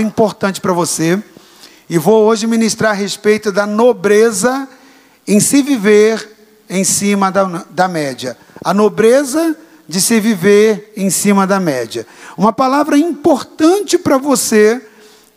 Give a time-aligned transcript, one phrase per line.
[0.00, 1.22] palavra importante para você.
[1.88, 4.68] E vou hoje ministrar a respeito da nobreza
[5.26, 6.36] em se viver
[6.68, 8.36] em cima da, da média.
[8.64, 9.56] A nobreza
[9.88, 12.06] de se viver em cima da média.
[12.36, 14.80] Uma palavra importante para você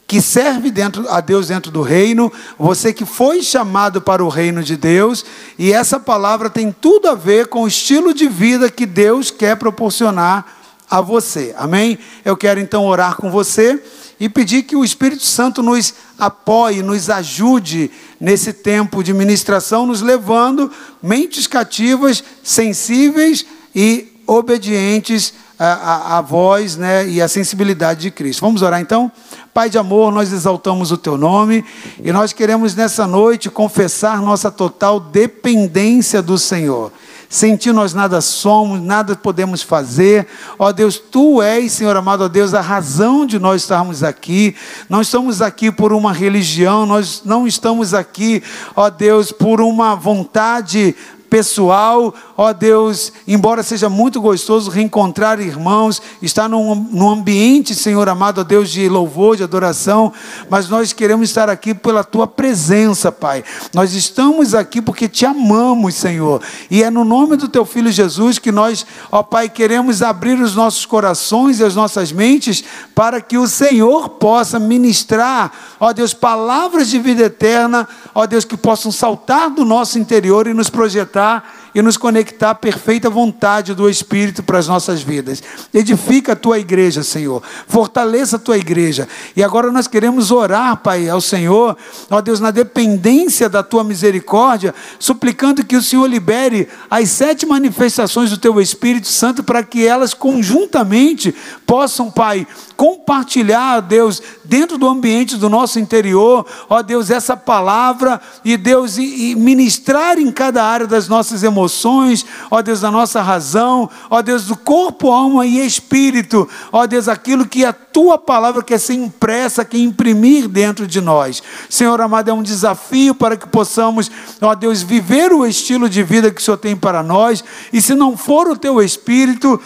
[0.06, 4.62] que serve dentro a Deus dentro do reino, você que foi chamado para o reino
[4.62, 5.26] de Deus,
[5.58, 9.56] e essa palavra tem tudo a ver com o estilo de vida que Deus quer
[9.56, 10.63] proporcionar
[10.94, 11.56] a você.
[11.58, 11.98] Amém?
[12.24, 13.82] Eu quero então orar com você
[14.20, 17.90] e pedir que o Espírito Santo nos apoie, nos ajude
[18.20, 23.44] nesse tempo de ministração, nos levando mentes cativas, sensíveis
[23.74, 28.42] e obedientes à, à, voz né, e à sensibilidade de Cristo.
[28.42, 29.12] Vamos orar então?
[29.52, 31.66] Pai de amor, nós exaltamos o teu nome
[32.04, 36.92] e nós queremos nessa noite confessar nossa total dependência do Senhor.
[37.34, 40.28] Sem ti nós nada somos, nada podemos fazer.
[40.60, 44.56] Ó Deus, tu és, Senhor amado, ó Deus, a razão de nós estarmos aqui.
[44.88, 48.44] Não estamos aqui por uma religião, nós não estamos aqui,
[48.76, 50.96] ó Deus, por uma vontade
[51.34, 58.42] pessoal, ó Deus, embora seja muito gostoso reencontrar irmãos, estar num, num ambiente, Senhor amado,
[58.42, 60.14] ó Deus, de louvor, de adoração,
[60.48, 63.44] mas nós queremos estar aqui pela tua presença, Pai.
[63.74, 68.38] Nós estamos aqui porque te amamos, Senhor, e é no nome do teu filho Jesus
[68.38, 73.40] que nós, ó Pai, queremos abrir os nossos corações e as nossas mentes para que
[73.40, 79.50] o Senhor possa ministrar, ó Deus, palavras de vida eterna, ó Deus, que possam saltar
[79.50, 81.44] do nosso interior e nos projetar
[81.76, 85.42] e nos conectar à perfeita vontade do Espírito para as nossas vidas.
[85.74, 87.42] Edifica a tua igreja, Senhor.
[87.68, 89.08] Fortaleça a tua igreja.
[89.36, 91.76] E agora nós queremos orar, Pai, ao Senhor,
[92.10, 98.30] ó Deus, na dependência da tua misericórdia, suplicando que o Senhor libere as sete manifestações
[98.30, 101.34] do teu Espírito Santo para que elas conjuntamente
[101.66, 102.46] possam, Pai,
[102.78, 109.32] compartilhar, Deus, dentro do ambiente do nosso interior, ó Deus, essa palavra e Deus, e,
[109.32, 114.46] e ministrar em cada área das nossas emoções, ó Deus, da nossa razão, ó Deus,
[114.46, 119.64] do corpo, alma e espírito, ó Deus, aquilo que a tua palavra quer ser impressa,
[119.64, 121.42] quer imprimir dentro de nós.
[121.70, 124.10] Senhor amado, é um desafio para que possamos,
[124.42, 127.94] ó Deus, viver o estilo de vida que o Senhor tem para nós, e se
[127.94, 129.60] não for o teu espírito,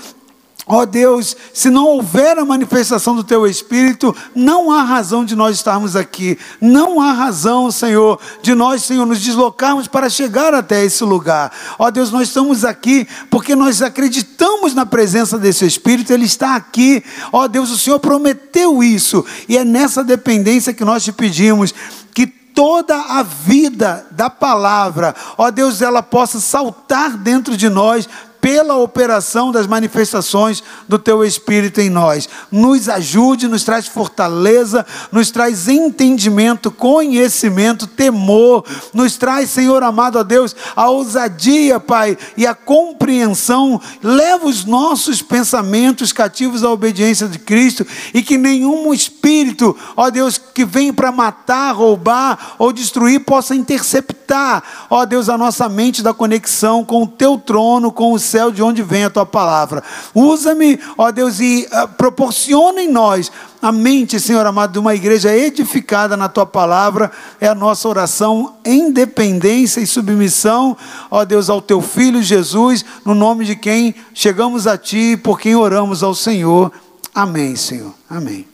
[0.67, 5.33] Ó oh Deus, se não houver a manifestação do Teu Espírito, não há razão de
[5.33, 6.37] nós estarmos aqui.
[6.59, 11.53] Não há razão, Senhor, de nós, Senhor, nos deslocarmos para chegar até esse lugar.
[11.79, 16.57] Ó oh Deus, nós estamos aqui porque nós acreditamos na presença desse Espírito, Ele está
[16.57, 17.01] aqui.
[17.31, 19.23] Ó oh Deus, o Senhor prometeu isso.
[19.47, 21.73] E é nessa dependência que nós te pedimos
[22.13, 28.09] que toda a vida da palavra, ó Deus, ela possa saltar dentro de nós
[28.41, 32.29] pela operação das manifestações do teu Espírito em nós.
[32.51, 40.23] Nos ajude, nos traz fortaleza, nos traz entendimento, conhecimento, temor, nos traz, Senhor amado a
[40.23, 43.81] Deus, a ousadia, Pai, e a compreensão.
[44.01, 50.37] Leva os nossos pensamentos cativos à obediência de Cristo e que nenhum espírito, ó Deus,
[50.37, 56.13] que vem para matar, roubar ou destruir possa interceptar, ó Deus, a nossa mente da
[56.13, 59.83] conexão com o teu trono, com o céu de onde vem a tua palavra.
[60.13, 65.35] Usa-me, ó Deus, e uh, proporciona em nós a mente, Senhor amado, de uma igreja
[65.35, 67.11] edificada na tua palavra.
[67.39, 70.77] É a nossa oração em dependência e submissão,
[71.09, 75.39] ó Deus, ao teu filho Jesus, no nome de quem chegamos a ti e por
[75.39, 76.71] quem oramos ao Senhor.
[77.13, 77.93] Amém, Senhor.
[78.09, 78.47] Amém.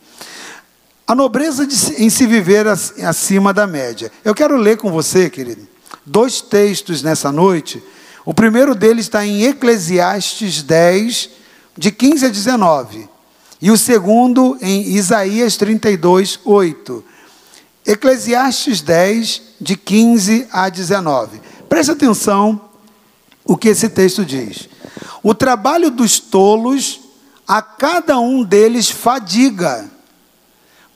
[1.06, 4.10] A nobreza de, em se viver acima da média.
[4.24, 5.68] Eu quero ler com você, querido,
[6.06, 7.82] dois textos nessa noite
[8.24, 11.30] o primeiro deles está em Eclesiastes 10,
[11.76, 13.08] de 15 a 19.
[13.60, 17.04] E o segundo em Isaías 32, 8.
[17.86, 21.40] Eclesiastes 10, de 15 a 19.
[21.68, 22.60] Preste atenção
[23.44, 24.68] o que esse texto diz.
[25.22, 27.00] O trabalho dos tolos,
[27.46, 29.90] a cada um deles fadiga,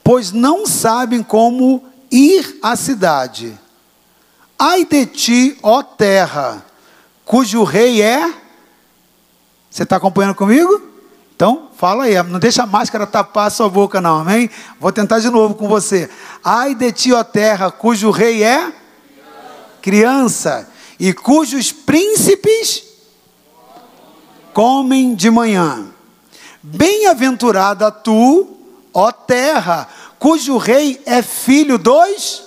[0.03, 3.57] pois não sabem como ir à cidade.
[4.57, 6.65] Ai de ti, ó terra,
[7.29, 8.33] cujo rei é.
[9.69, 10.81] Você está acompanhando comigo?
[11.35, 14.49] Então, fala aí, não deixa a máscara tapar a sua boca, não, amém?
[14.79, 16.09] Vou tentar de novo com você.
[16.43, 18.73] Ai de ti, ó terra, cujo rei é
[19.79, 20.67] criança,
[20.99, 22.83] e cujos príncipes
[24.51, 25.85] comem de manhã.
[26.63, 28.57] Bem-aventurada tu,
[28.91, 29.87] ó terra,
[30.17, 32.41] cujo rei é filho dos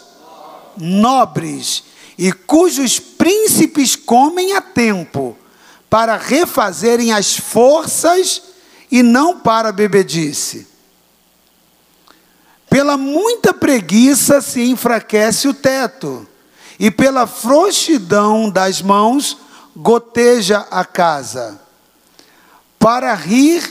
[0.76, 1.84] nobres
[2.18, 5.38] e cujos príncipes comem a tempo,
[5.88, 8.42] para refazerem as forças
[8.90, 10.66] e não para bebedice.
[12.68, 16.26] Pela muita preguiça se enfraquece o teto,
[16.80, 19.38] e pela frouxidão das mãos
[19.76, 21.60] goteja a casa.
[22.76, 23.62] Para rir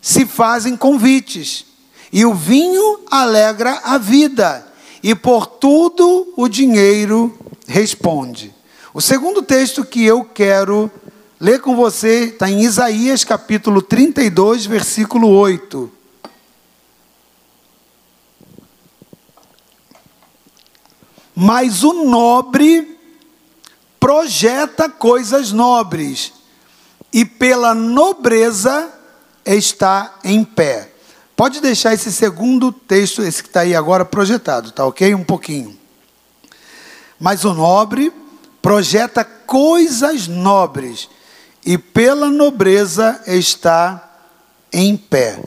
[0.00, 1.66] se fazem convites,
[2.10, 4.66] e o vinho alegra a vida,
[5.02, 8.56] e por tudo o dinheiro responde.
[8.98, 10.90] O segundo texto que eu quero
[11.38, 15.88] ler com você está em Isaías capítulo 32, versículo 8.
[21.32, 22.98] Mas o nobre
[24.00, 26.32] projeta coisas nobres,
[27.12, 28.92] e pela nobreza
[29.46, 30.90] está em pé.
[31.36, 35.14] Pode deixar esse segundo texto, esse que está aí agora projetado, tá ok?
[35.14, 35.78] Um pouquinho.
[37.16, 38.12] Mas o nobre
[38.68, 41.08] projeta coisas nobres,
[41.64, 44.12] e pela nobreza está
[44.70, 45.42] em pé.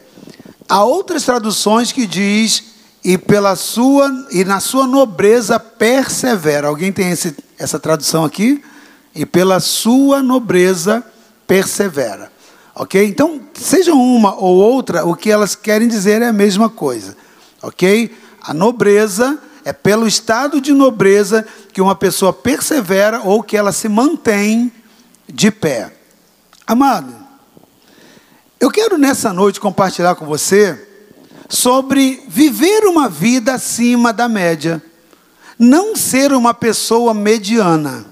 [0.67, 2.63] Há outras traduções que diz
[3.03, 6.67] e pela sua e na sua nobreza persevera.
[6.67, 8.63] Alguém tem esse, essa tradução aqui?
[9.13, 11.05] E pela sua nobreza
[11.45, 12.31] persevera.
[12.73, 13.05] Ok?
[13.05, 17.15] Então, seja uma ou outra, o que elas querem dizer é a mesma coisa.
[17.61, 18.17] Ok?
[18.41, 23.87] A nobreza é pelo estado de nobreza que uma pessoa persevera ou que ela se
[23.87, 24.71] mantém
[25.27, 25.93] de pé.
[26.65, 27.13] Amado,
[28.59, 30.87] eu quero nessa noite compartilhar com você
[31.49, 34.81] sobre viver uma vida acima da média,
[35.57, 38.05] não ser uma pessoa mediana.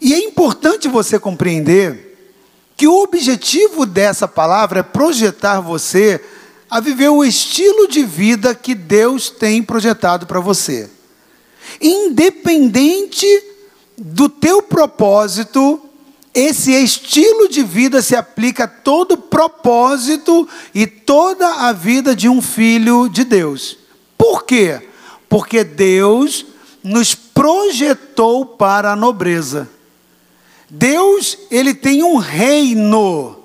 [0.00, 2.06] E é importante você compreender
[2.76, 6.22] que o objetivo dessa palavra é projetar você
[6.70, 10.90] a viver o estilo de vida que Deus tem projetado para você.
[11.80, 13.26] Independente
[13.96, 15.80] do teu propósito,
[16.34, 22.28] esse estilo de vida se aplica a todo o propósito e toda a vida de
[22.28, 23.78] um filho de Deus.
[24.18, 24.88] Por quê?
[25.28, 26.44] Porque Deus
[26.82, 29.68] nos projetou para a nobreza.
[30.68, 33.35] Deus, ele tem um reino.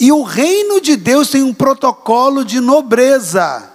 [0.00, 3.70] E o reino de Deus tem um protocolo de nobreza.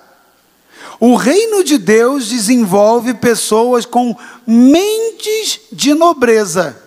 [1.00, 4.18] O reino de Deus desenvolve pessoas com
[4.48, 6.82] mentes de nobreza.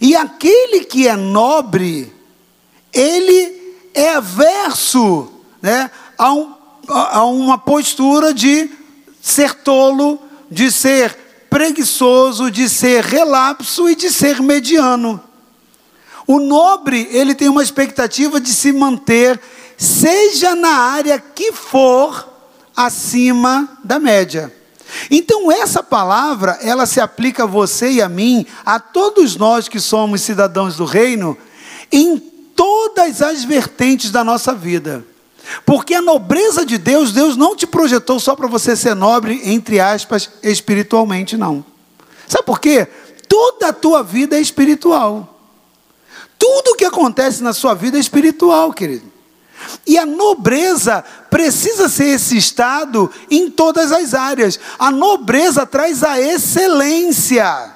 [0.00, 2.12] E aquele que é nobre,
[2.92, 5.30] ele é averso
[5.62, 5.88] né,
[6.18, 6.54] a, um,
[6.88, 8.68] a uma postura de
[9.22, 10.18] ser tolo,
[10.50, 11.16] de ser
[11.48, 15.22] preguiçoso, de ser relapso e de ser mediano.
[16.26, 19.40] O nobre, ele tem uma expectativa de se manter,
[19.76, 22.32] seja na área que for,
[22.76, 24.52] acima da média.
[25.10, 29.80] Então essa palavra, ela se aplica a você e a mim, a todos nós que
[29.80, 31.36] somos cidadãos do reino,
[31.90, 35.04] em todas as vertentes da nossa vida.
[35.66, 39.78] Porque a nobreza de Deus, Deus não te projetou só para você ser nobre, entre
[39.78, 41.64] aspas, espiritualmente, não.
[42.26, 42.88] Sabe por quê?
[43.28, 45.33] Toda a tua vida é espiritual.
[46.38, 49.12] Tudo que acontece na sua vida é espiritual, querido.
[49.86, 54.58] E a nobreza precisa ser esse estado em todas as áreas.
[54.78, 57.72] A nobreza traz a excelência.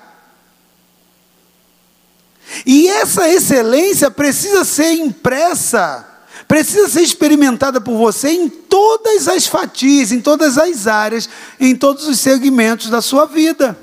[2.64, 6.06] E essa excelência precisa ser impressa
[6.48, 11.28] precisa ser experimentada por você em todas as fatias, em todas as áreas,
[11.60, 13.78] em todos os segmentos da sua vida.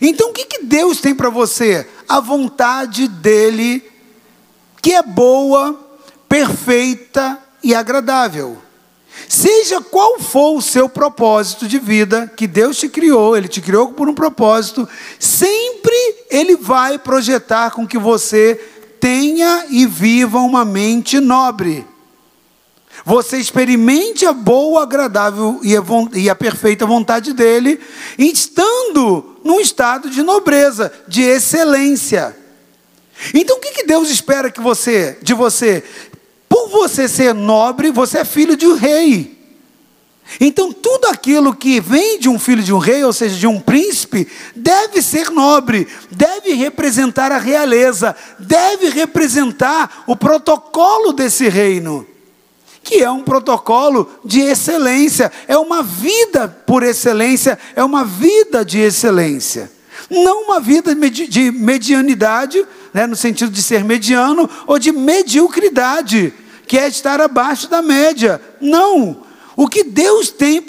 [0.00, 1.86] Então, o que, que Deus tem para você?
[2.08, 3.82] A vontade dEle,
[4.80, 5.78] que é boa,
[6.28, 8.58] perfeita e agradável.
[9.28, 13.92] Seja qual for o seu propósito de vida, que Deus te criou, Ele te criou
[13.92, 15.94] por um propósito, sempre
[16.30, 18.54] Ele vai projetar com que você
[19.00, 21.86] tenha e viva uma mente nobre.
[23.04, 25.82] Você experimente a boa, agradável e a,
[26.14, 27.80] e a perfeita vontade dele,
[28.18, 32.36] estando num estado de nobreza, de excelência.
[33.34, 35.84] Então o que, que Deus espera que você, de você?
[36.48, 39.42] Por você ser nobre, você é filho de um rei.
[40.40, 43.60] Então, tudo aquilo que vem de um filho de um rei, ou seja, de um
[43.60, 52.06] príncipe, deve ser nobre, deve representar a realeza, deve representar o protocolo desse reino,
[52.82, 58.78] que é um protocolo de excelência, é uma vida por excelência, é uma vida de
[58.78, 59.70] excelência,
[60.10, 66.34] não uma vida de medianidade, né, no sentido de ser mediano, ou de mediocridade,
[66.66, 68.40] que é estar abaixo da média.
[68.60, 69.31] Não
[69.62, 70.60] o que Deus tem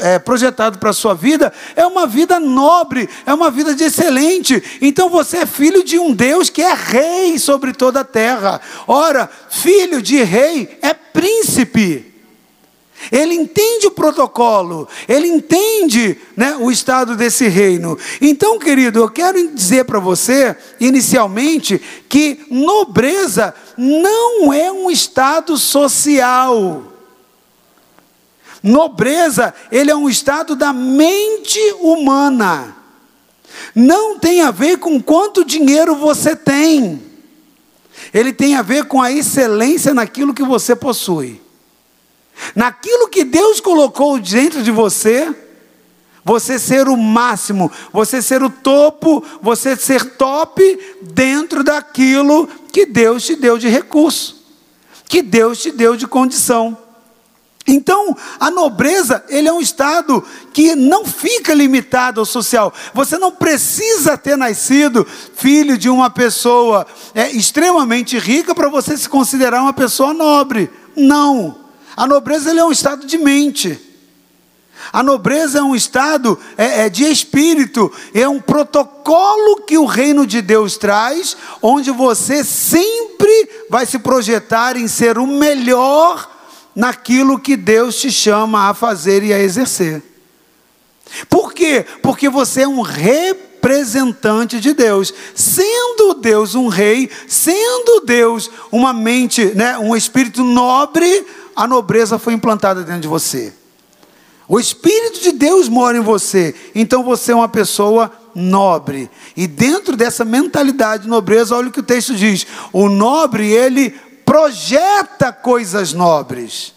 [0.00, 4.62] é, projetado para a sua vida é uma vida nobre, é uma vida de excelente.
[4.80, 8.58] Então você é filho de um Deus que é rei sobre toda a terra.
[8.88, 12.10] Ora, filho de rei é príncipe.
[13.12, 17.98] Ele entende o protocolo, ele entende né, o estado desse reino.
[18.18, 26.93] Então, querido, eu quero dizer para você, inicialmente, que nobreza não é um estado social.
[28.64, 32.74] Nobreza, ele é um estado da mente humana.
[33.74, 37.02] Não tem a ver com quanto dinheiro você tem.
[38.12, 41.42] Ele tem a ver com a excelência naquilo que você possui.
[42.56, 45.34] Naquilo que Deus colocou dentro de você,
[46.24, 53.24] você ser o máximo, você ser o topo, você ser top dentro daquilo que Deus
[53.24, 54.42] te deu de recurso,
[55.06, 56.83] que Deus te deu de condição.
[57.66, 62.72] Então, a nobreza, ele é um estado que não fica limitado ao social.
[62.92, 69.08] Você não precisa ter nascido filho de uma pessoa é, extremamente rica para você se
[69.08, 70.70] considerar uma pessoa nobre.
[70.94, 71.56] Não.
[71.96, 73.80] A nobreza ele é um estado de mente.
[74.92, 80.26] A nobreza é um estado é, é, de espírito, é um protocolo que o reino
[80.26, 86.33] de Deus traz, onde você sempre vai se projetar em ser o melhor
[86.74, 90.02] naquilo que Deus te chama a fazer e a exercer.
[91.28, 91.84] Por quê?
[92.02, 95.12] Porque você é um representante de Deus.
[95.34, 102.32] Sendo Deus um rei, sendo Deus uma mente, né, um espírito nobre, a nobreza foi
[102.32, 103.52] implantada dentro de você.
[104.46, 109.10] O Espírito de Deus mora em você, então você é uma pessoa nobre.
[109.34, 113.94] E dentro dessa mentalidade de nobreza, olha o que o texto diz: o nobre, ele
[114.34, 116.74] projeta coisas nobres.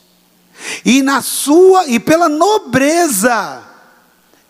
[0.85, 3.63] E na sua e pela nobreza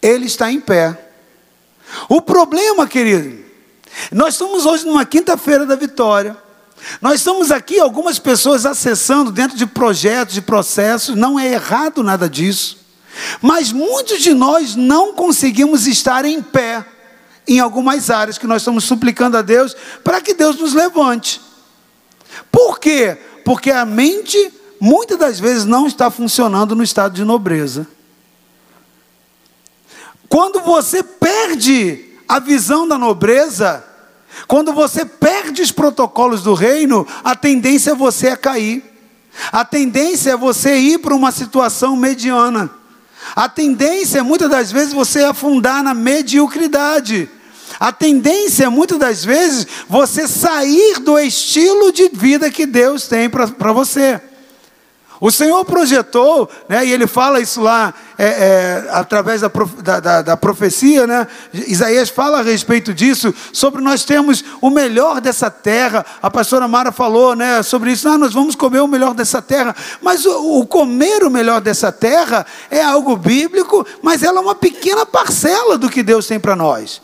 [0.01, 1.09] ele está em pé.
[2.09, 3.45] O problema, querido,
[4.11, 6.35] nós estamos hoje numa quinta-feira da vitória.
[6.99, 12.29] Nós estamos aqui, algumas pessoas acessando dentro de projetos, de processos, não é errado nada
[12.29, 12.77] disso.
[13.41, 16.85] Mas muitos de nós não conseguimos estar em pé
[17.47, 21.46] em algumas áreas que nós estamos suplicando a Deus para que Deus nos levante.
[22.51, 23.17] Por quê?
[23.43, 27.87] Porque a mente muitas das vezes não está funcionando no estado de nobreza.
[30.29, 33.83] Quando você perde a visão da nobreza,
[34.47, 38.83] quando você perde os protocolos do reino, a tendência é você a cair.
[39.51, 42.69] A tendência é você ir para uma situação mediana.
[43.35, 47.29] A tendência é muitas das vezes você afundar na mediocridade.
[47.79, 53.71] A tendência muitas das vezes você sair do estilo de vida que Deus tem para
[53.73, 54.21] você.
[55.19, 60.21] O Senhor projetou, né, e ele fala isso lá é, é, através da, da, da,
[60.21, 61.27] da, profecia, né?
[61.53, 66.05] Isaías fala a respeito disso, sobre nós termos o melhor dessa terra.
[66.21, 69.75] A pastora Mara falou né, sobre isso, ah, nós vamos comer o melhor dessa terra.
[70.01, 74.55] Mas o, o comer o melhor dessa terra é algo bíblico, mas ela é uma
[74.55, 77.01] pequena parcela do que Deus tem para nós.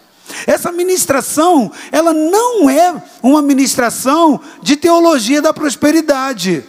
[0.47, 6.63] Essa ministração, ela não é uma ministração de teologia da prosperidade.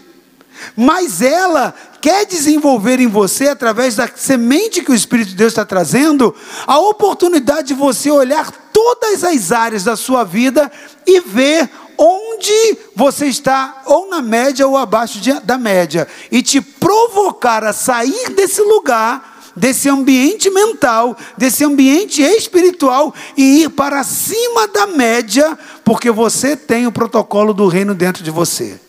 [0.76, 5.64] Mas ela quer desenvolver em você, através da semente que o Espírito de Deus está
[5.64, 6.35] trazendo,
[6.66, 10.71] a oportunidade de você olhar todas as áreas da sua vida
[11.06, 16.61] e ver onde você está, ou na média ou abaixo de, da média, e te
[16.61, 24.66] provocar a sair desse lugar desse ambiente mental, desse ambiente espiritual e ir para cima
[24.68, 28.80] da média, porque você tem o protocolo do reino dentro de você.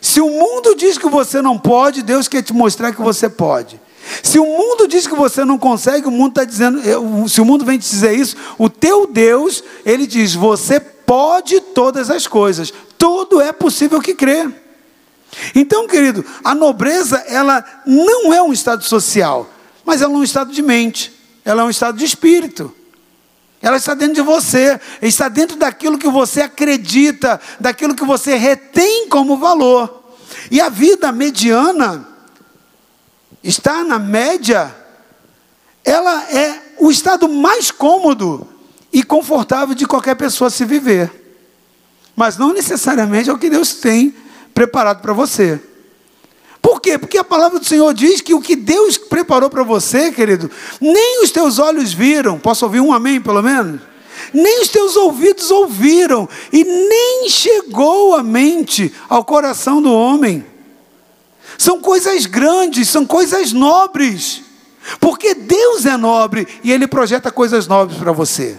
[0.00, 3.80] Se o mundo diz que você não pode, Deus quer te mostrar que você pode.
[4.22, 6.80] Se o mundo diz que você não consegue, o mundo está dizendo,
[7.28, 12.10] se o mundo vem te dizer isso, o teu Deus, ele diz: você pode todas
[12.10, 14.48] as coisas, tudo é possível que crê.
[15.54, 19.48] Então, querido, a nobreza, ela não é um estado social,
[19.84, 21.12] mas ela é um estado de mente,
[21.44, 22.74] ela é um estado de espírito.
[23.60, 29.08] Ela está dentro de você, está dentro daquilo que você acredita, daquilo que você retém
[29.08, 30.14] como valor.
[30.50, 32.06] E a vida mediana,
[33.42, 34.74] está na média,
[35.84, 38.46] ela é o estado mais cômodo
[38.92, 41.10] e confortável de qualquer pessoa se viver.
[42.14, 44.14] Mas não necessariamente é o que Deus tem
[44.54, 45.60] preparado para você.
[46.60, 46.98] Por quê?
[46.98, 50.50] Porque a palavra do Senhor diz que o que Deus preparou para você, querido,
[50.80, 52.38] nem os teus olhos viram.
[52.38, 53.80] Posso ouvir um amém, pelo menos?
[54.34, 60.44] Nem os teus ouvidos ouviram, e nem chegou a mente ao coração do homem.
[61.56, 64.42] São coisas grandes, são coisas nobres.
[65.00, 68.56] Porque Deus é nobre e Ele projeta coisas nobres para você.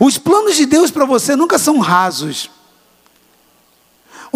[0.00, 2.50] Os planos de Deus para você nunca são rasos.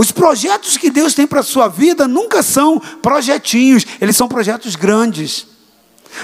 [0.02, 4.74] Os projetos que Deus tem para a sua vida nunca são projetinhos, eles são projetos
[4.74, 5.46] grandes.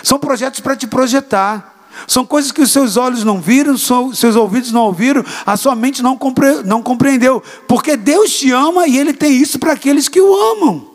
[0.02, 1.87] São projetos para te projetar.
[2.04, 6.02] São coisas que os seus olhos não viram, seus ouvidos não ouviram, a sua mente
[6.02, 7.40] não, compre, não compreendeu.
[7.68, 10.90] Porque Deus te ama e Ele tem isso para aqueles que o amam.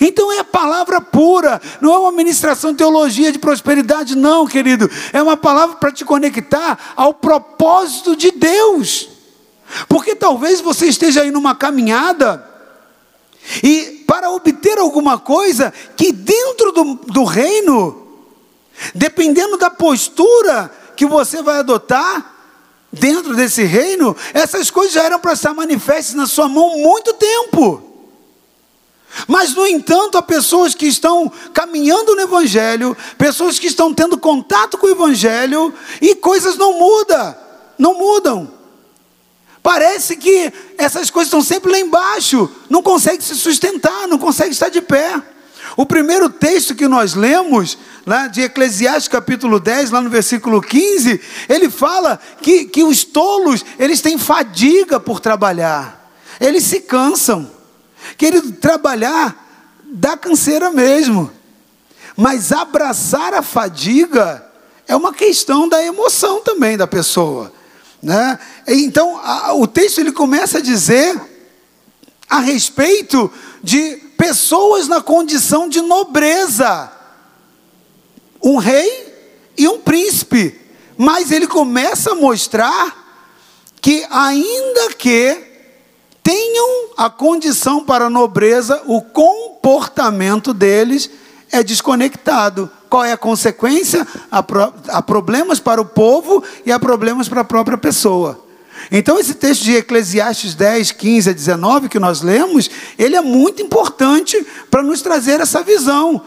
[0.00, 4.90] Então é palavra pura, não é uma ministração teologia de prosperidade, não, querido.
[5.12, 9.19] É uma palavra para te conectar ao propósito de Deus.
[9.88, 12.48] Porque talvez você esteja aí numa caminhada
[13.62, 18.06] e para obter alguma coisa que dentro do, do reino,
[18.94, 22.36] dependendo da postura que você vai adotar,
[22.92, 27.90] dentro desse reino, essas coisas já eram para estar manifestas na sua mão muito tempo.
[29.26, 34.78] Mas, no entanto, há pessoas que estão caminhando no Evangelho, pessoas que estão tendo contato
[34.78, 37.34] com o Evangelho, e coisas não mudam,
[37.76, 38.59] não mudam.
[39.62, 44.70] Parece que essas coisas estão sempre lá embaixo, não consegue se sustentar, não consegue estar
[44.70, 45.22] de pé.
[45.76, 51.20] O primeiro texto que nós lemos, lá de Eclesiastes capítulo 10, lá no versículo 15,
[51.48, 57.50] ele fala que, que os tolos, eles têm fadiga por trabalhar, eles se cansam.
[58.16, 59.46] Querido, trabalhar
[59.84, 61.30] dá canseira mesmo,
[62.16, 64.46] mas abraçar a fadiga
[64.88, 67.52] é uma questão da emoção também da pessoa.
[68.02, 68.38] Né?
[68.66, 71.20] Então, a, o texto ele começa a dizer
[72.28, 73.30] a respeito
[73.62, 76.90] de pessoas na condição de nobreza,
[78.42, 79.14] um rei
[79.56, 80.58] e um príncipe,
[80.96, 82.96] mas ele começa a mostrar
[83.80, 85.36] que, ainda que
[86.22, 91.10] tenham a condição para a nobreza, o comportamento deles
[91.50, 92.70] é desconectado.
[92.90, 94.04] Qual é a consequência?
[94.28, 98.44] Há, pro, há problemas para o povo e há problemas para a própria pessoa.
[98.90, 102.68] Então, esse texto de Eclesiastes 10, 15 a 19 que nós lemos,
[102.98, 106.20] ele é muito importante para nos trazer essa visão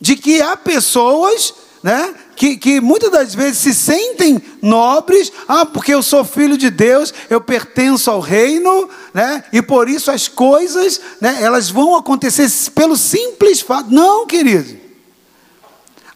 [0.00, 5.92] de que há pessoas né, que, que muitas das vezes se sentem nobres, ah, porque
[5.92, 11.00] eu sou filho de Deus, eu pertenço ao reino, né, e por isso as coisas,
[11.20, 13.90] né, elas vão acontecer pelo simples fato.
[13.90, 14.81] Não, querido.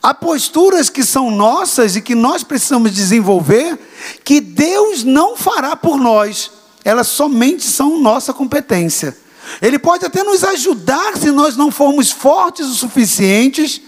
[0.07, 3.77] Há posturas que são nossas e que nós precisamos desenvolver,
[4.23, 6.49] que Deus não fará por nós,
[6.85, 9.17] elas somente são nossa competência.
[9.61, 13.81] Ele pode até nos ajudar se nós não formos fortes o suficientes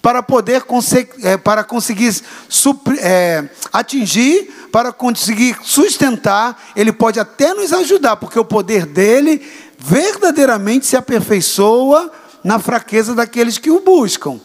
[0.00, 0.64] para poder
[1.22, 2.16] é, para conseguir
[3.02, 9.46] é, atingir, para conseguir sustentar, Ele pode até nos ajudar, porque o poder dele
[9.78, 12.10] verdadeiramente se aperfeiçoa
[12.42, 14.40] na fraqueza daqueles que o buscam.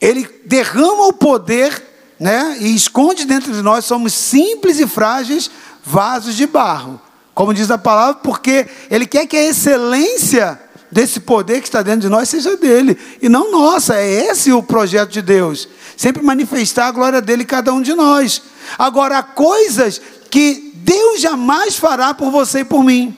[0.00, 1.82] Ele derrama o poder,
[2.18, 5.50] né, e esconde dentro de nós, somos simples e frágeis
[5.84, 7.00] vasos de barro.
[7.34, 10.60] Como diz a palavra, porque ele quer que a excelência
[10.90, 13.96] desse poder que está dentro de nós seja dele e não nossa.
[13.96, 15.68] É esse o projeto de Deus.
[15.96, 18.42] Sempre manifestar a glória dele em cada um de nós.
[18.78, 23.16] Agora, há coisas que Deus jamais fará por você e por mim,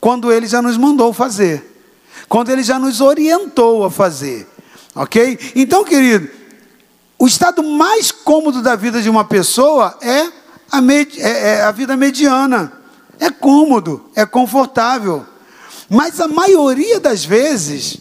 [0.00, 1.64] quando ele já nos mandou fazer,
[2.28, 4.46] quando ele já nos orientou a fazer.
[4.96, 5.38] Ok?
[5.54, 6.26] Então, querido,
[7.18, 10.26] o estado mais cômodo da vida de uma pessoa é
[10.72, 12.72] a, med é, é a vida mediana.
[13.20, 15.24] É cômodo, é confortável.
[15.88, 17.98] Mas a maioria das vezes,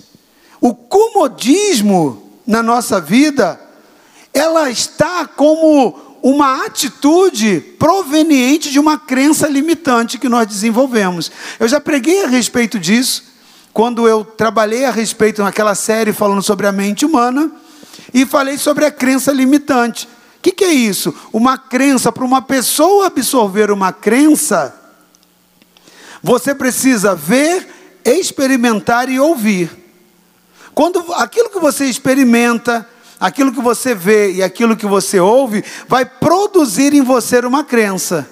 [0.62, 3.60] o comodismo na nossa vida,
[4.34, 11.29] ela está como uma atitude proveniente de uma crença limitante que nós desenvolvemos.
[11.60, 13.35] Eu já preguei a respeito disso
[13.76, 17.52] quando eu trabalhei a respeito naquela série falando sobre a mente humana
[18.14, 20.08] e falei sobre a crença limitante.
[20.38, 21.14] O que, que é isso?
[21.34, 24.74] Uma crença, para uma pessoa absorver uma crença,
[26.24, 27.68] você precisa ver,
[28.06, 29.70] experimentar e ouvir.
[30.74, 32.88] Quando aquilo que você experimenta,
[33.20, 38.26] aquilo que você vê e aquilo que você ouve, vai produzir em você uma crença.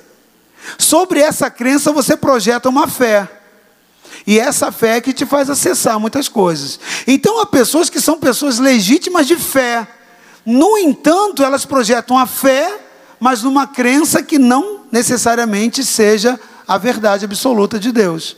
[0.78, 3.43] Sobre essa crença você projeta uma fé.
[4.26, 6.80] E essa fé é que te faz acessar muitas coisas.
[7.06, 9.88] Então há pessoas que são pessoas legítimas de fé.
[10.46, 12.80] No entanto, elas projetam a fé,
[13.20, 18.38] mas numa crença que não necessariamente seja a verdade absoluta de Deus.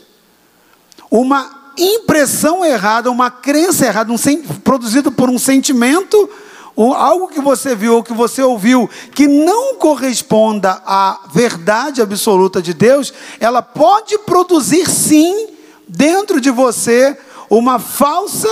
[1.10, 4.18] Uma impressão errada, uma crença errada, um
[4.64, 6.28] produzido por um sentimento,
[6.76, 12.74] algo que você viu ou que você ouviu que não corresponda à verdade absoluta de
[12.74, 15.55] Deus, ela pode produzir sim
[15.86, 17.16] dentro de você
[17.48, 18.48] uma falsa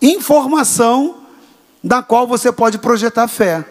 [0.00, 1.18] informação
[1.82, 3.64] da qual você pode projetar fé.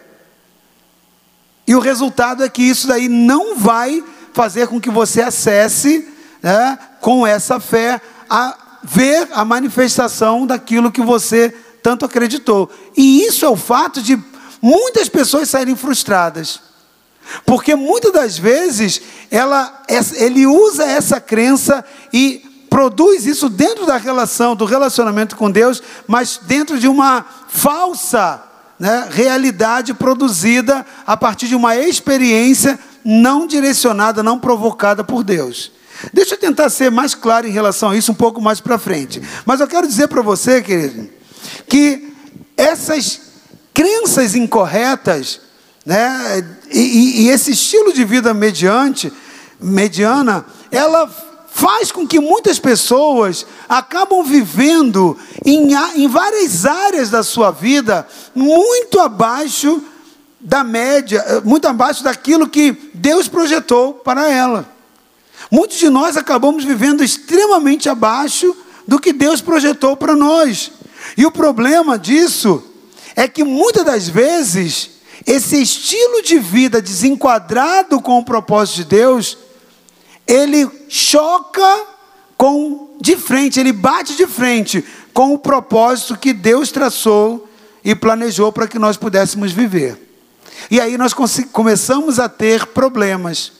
[1.67, 6.07] E o resultado é que isso daí não vai fazer com que você acesse,
[6.41, 12.69] né, com essa fé, a ver a manifestação daquilo que você tanto acreditou.
[12.95, 14.17] E isso é o fato de
[14.61, 16.59] muitas pessoas saírem frustradas.
[17.45, 19.83] Porque muitas das vezes ela,
[20.15, 26.39] ele usa essa crença e produz isso dentro da relação, do relacionamento com Deus, mas
[26.43, 28.43] dentro de uma falsa
[28.79, 35.71] né, realidade produzida a partir de uma experiência não direcionada, não provocada por Deus.
[36.13, 39.21] Deixa eu tentar ser mais claro em relação a isso um pouco mais para frente.
[39.45, 41.09] Mas eu quero dizer para você, querido,
[41.67, 42.13] que
[42.55, 43.19] essas
[43.73, 45.41] crenças incorretas,
[45.85, 49.11] né, e, e esse estilo de vida mediante,
[49.59, 51.09] mediana, ela
[51.59, 58.97] faz com que muitas pessoas acabam vivendo em, em várias áreas da sua vida muito
[58.97, 59.83] abaixo
[60.39, 64.73] da média, eh, muito abaixo daquilo que Deus projetou para ela.
[65.51, 68.55] Muitos de nós acabamos vivendo extremamente abaixo
[68.87, 70.71] do que Deus projetou para nós.
[71.17, 72.63] E o problema disso
[73.17, 74.91] é que muitas das vezes
[75.27, 79.37] esse estilo de vida desenquadrado com o propósito de Deus,
[80.29, 81.87] ele choca
[82.37, 87.49] com de frente, ele bate de frente com o propósito que Deus traçou
[87.83, 89.97] e planejou para que nós pudéssemos viver.
[90.69, 91.13] E aí nós
[91.51, 93.53] começamos a ter problemas,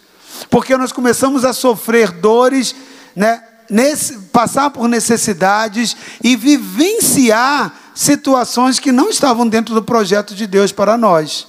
[0.49, 2.75] porque nós começamos a sofrer dores,
[3.15, 10.45] né, nesse, passar por necessidades e vivenciar situações que não estavam dentro do projeto de
[10.45, 11.47] Deus para nós.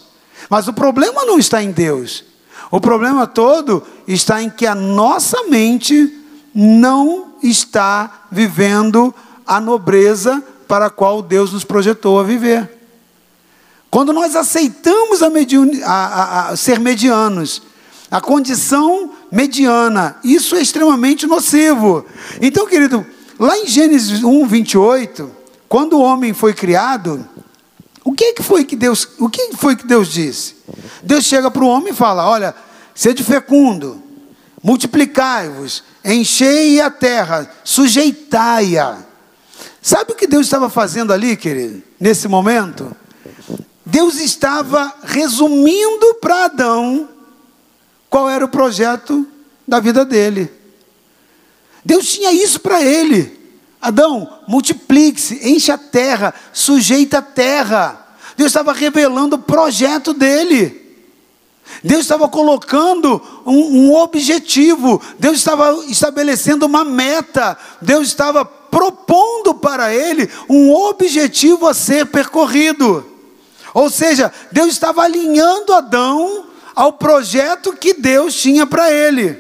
[0.49, 2.30] Mas o problema não está em Deus.
[2.71, 6.17] O problema todo está em que a nossa mente
[6.55, 9.15] não está vivendo
[9.47, 12.79] a nobreza para a qual Deus nos projetou a viver.
[13.91, 15.29] Quando nós aceitamos a,
[15.85, 17.63] a, a ser medianos,
[18.09, 22.05] a condição mediana, isso é extremamente nocivo.
[22.41, 23.05] Então, querido,
[23.39, 25.31] lá em Gênesis 1, 28,
[25.69, 27.29] quando o homem foi criado,
[28.11, 30.57] o que, que foi que Deus, o que foi que Deus disse?
[31.01, 32.53] Deus chega para o homem e fala: Olha,
[32.92, 34.03] sede fecundo,
[34.61, 38.99] multiplicai-vos, enchei a terra, sujeitai-a.
[39.81, 42.94] Sabe o que Deus estava fazendo ali, querido, nesse momento?
[43.87, 47.09] Deus estava resumindo para Adão
[48.09, 49.25] qual era o projeto
[49.68, 50.51] da vida dele.
[51.85, 53.39] Deus tinha isso para ele.
[53.81, 58.07] Adão, multiplique-se, enche a terra, sujeita a terra.
[58.37, 60.81] Deus estava revelando o projeto dele.
[61.83, 69.95] Deus estava colocando um, um, objetivo, Deus estava estabelecendo uma meta, Deus estava propondo para
[69.95, 73.07] ele um objetivo a ser percorrido.
[73.73, 79.38] Ou seja, Deus estava alinhando Adão ao projeto que Deus tinha para ele.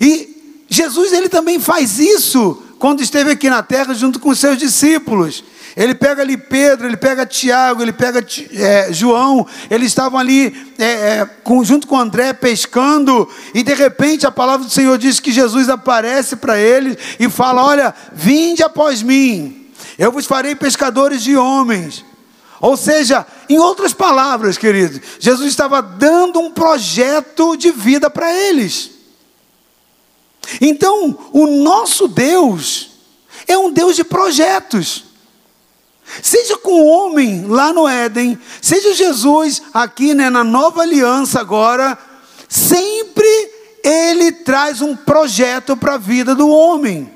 [0.00, 5.44] E Jesus ele também faz isso quando esteve aqui na terra junto com seus discípulos.
[5.76, 10.84] Ele pega ali Pedro, ele pega Tiago, ele pega é, João, eles estavam ali é,
[10.84, 15.30] é, com, junto com André pescando, e de repente a palavra do Senhor diz que
[15.30, 21.36] Jesus aparece para eles e fala: Olha, vinde após mim, eu vos farei pescadores de
[21.36, 22.04] homens.
[22.60, 28.99] Ou seja, em outras palavras, queridos, Jesus estava dando um projeto de vida para eles.
[30.60, 32.90] Então, o nosso Deus
[33.46, 35.04] é um Deus de projetos.
[36.22, 41.96] Seja com o homem lá no Éden, seja Jesus aqui né, na nova aliança agora,
[42.48, 43.26] sempre
[43.82, 47.10] ele traz um projeto para a vida do homem.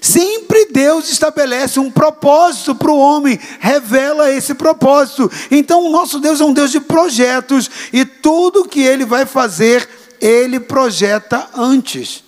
[0.00, 5.30] Sempre Deus estabelece um propósito para o homem, revela esse propósito.
[5.48, 9.88] Então, o nosso Deus é um Deus de projetos, e tudo que ele vai fazer,
[10.20, 12.24] ele projeta antes.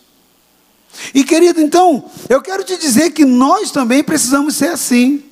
[1.15, 5.23] E querido, então, eu quero te dizer que nós também precisamos ser assim.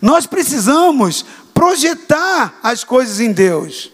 [0.00, 3.90] Nós precisamos projetar as coisas em Deus.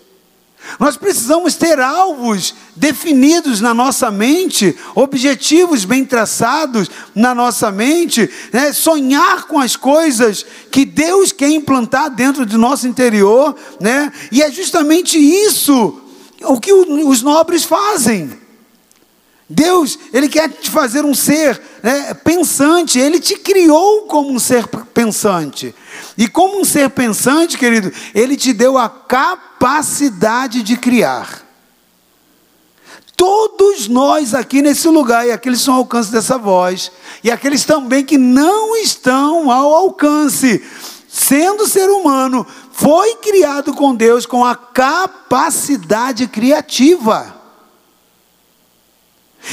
[0.79, 8.73] Nós precisamos ter alvos definidos na nossa mente, objetivos bem traçados na nossa mente, né?
[8.73, 14.13] sonhar com as coisas que Deus quer implantar dentro do nosso interior, né?
[14.31, 16.01] e é justamente isso
[16.45, 18.42] o que os nobres fazem.
[19.53, 24.67] Deus, Ele quer te fazer um ser né, pensante, Ele te criou como um ser
[24.67, 25.75] pensante.
[26.17, 31.43] E como um ser pensante, querido, Ele te deu a capacidade de criar.
[33.15, 36.91] Todos nós aqui nesse lugar, e aqueles que estão ao alcance dessa voz,
[37.23, 40.65] e aqueles também que não estão ao alcance,
[41.07, 47.42] sendo ser humano, foi criado com Deus com a capacidade criativa.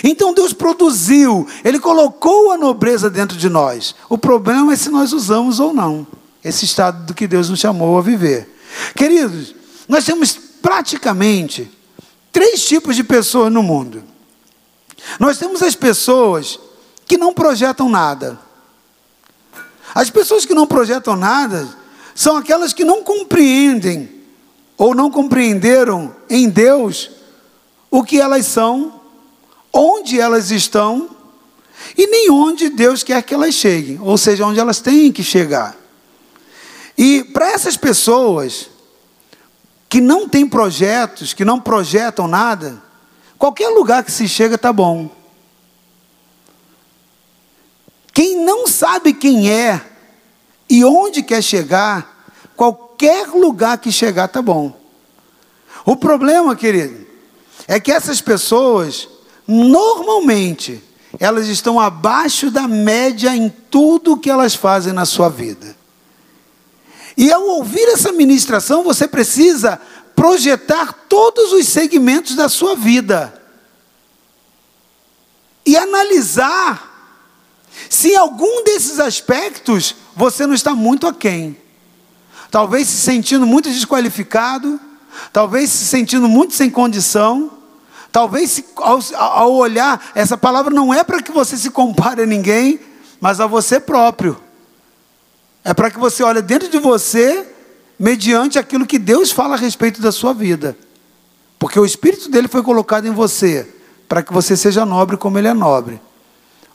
[0.04, 3.96] Então Deus produziu, Ele colocou a nobreza dentro de nós.
[4.08, 6.06] O problema é se nós usamos ou não
[6.44, 8.56] esse estado do que Deus nos chamou a viver.
[8.96, 9.56] Queridos,
[9.88, 11.70] nós temos praticamente
[12.32, 14.04] três tipos de pessoas no mundo.
[15.20, 16.60] Nós temos as pessoas
[17.06, 18.40] que não projetam nada.
[19.94, 21.68] As pessoas que não projetam nada
[22.14, 24.10] são aquelas que não compreendem
[24.78, 27.12] ou não compreenderam em Deus
[27.90, 28.99] o que elas são,
[29.74, 31.10] onde elas estão
[31.98, 35.76] e nem onde Deus quer que elas cheguem, ou seja, onde elas têm que chegar.
[36.98, 38.70] E para essas pessoas
[39.88, 42.82] que não têm projetos, que não projetam nada,
[43.38, 45.10] qualquer lugar que se chega está bom.
[48.14, 49.82] Quem não sabe quem é
[50.70, 54.78] e onde quer chegar, qualquer lugar que chegar está bom.
[55.86, 57.08] O problema, querido,
[57.68, 59.08] é que essas pessoas,
[59.52, 60.84] normalmente,
[61.20, 65.76] elas estão abaixo da média em tudo que elas fazem na sua vida.
[67.18, 69.82] E ao ouvir essa ministração, você precisa
[70.16, 73.34] projetar todos os segmentos da sua vida
[75.66, 76.88] e analisar
[77.90, 81.58] se em algum desses aspectos você não está muito aquém.
[82.52, 84.80] Talvez se sentindo muito desqualificado,
[85.34, 87.59] talvez se sentindo muito sem condição,
[88.12, 92.80] talvez ao, ao olhar, essa palavra não é para que você se compare a ninguém,
[93.20, 94.38] mas a você próprio.
[95.64, 97.46] É para que você olhe dentro de você,
[98.00, 100.78] mediante aquilo que Deus fala a respeito da sua vida.
[101.58, 103.68] Porque o Espírito dele foi colocado em você,
[104.08, 106.02] para que você seja nobre como ele é nobre.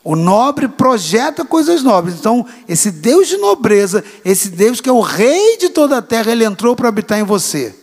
[0.05, 2.17] O nobre projeta coisas nobres.
[2.17, 6.31] Então, esse Deus de nobreza, esse Deus que é o rei de toda a terra,
[6.31, 7.75] ele entrou para habitar em você.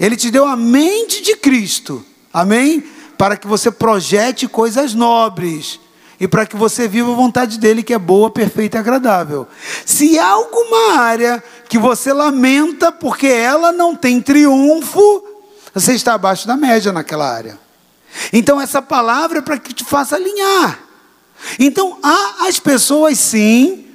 [0.00, 2.02] Ele te deu a mente de Cristo.
[2.32, 2.84] Amém?
[3.18, 5.78] Para que você projete coisas nobres
[6.18, 9.46] e para que você viva a vontade dele, que é boa, perfeita e agradável.
[9.84, 15.24] Se há alguma área que você lamenta porque ela não tem triunfo,
[15.74, 17.58] você está abaixo da média naquela área.
[18.32, 20.78] Então, essa palavra é para que te faça alinhar.
[21.58, 23.86] Então, há as pessoas sim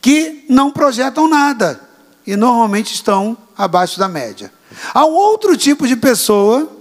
[0.00, 1.80] que não projetam nada
[2.26, 4.52] e normalmente estão abaixo da média.
[4.92, 6.75] Há um outro tipo de pessoa,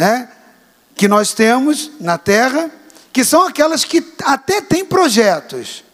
[0.00, 0.30] né,
[0.96, 2.70] que nós temos na terra,
[3.12, 5.84] que são aquelas que até têm projetos,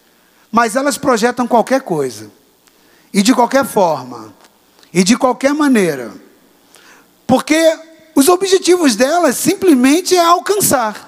[0.49, 2.31] mas elas projetam qualquer coisa,
[3.13, 4.33] e de qualquer forma,
[4.93, 6.13] e de qualquer maneira,
[7.27, 7.77] porque
[8.15, 11.03] os objetivos delas simplesmente é alcançar.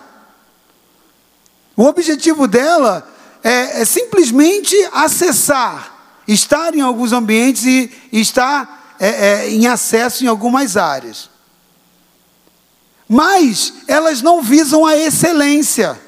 [1.78, 3.10] O objetivo dela
[3.42, 10.26] é, é simplesmente acessar, estar em alguns ambientes e, e estar é, é, em acesso
[10.26, 11.29] em algumas áreas.
[13.12, 16.00] Mas elas não visam a excelência.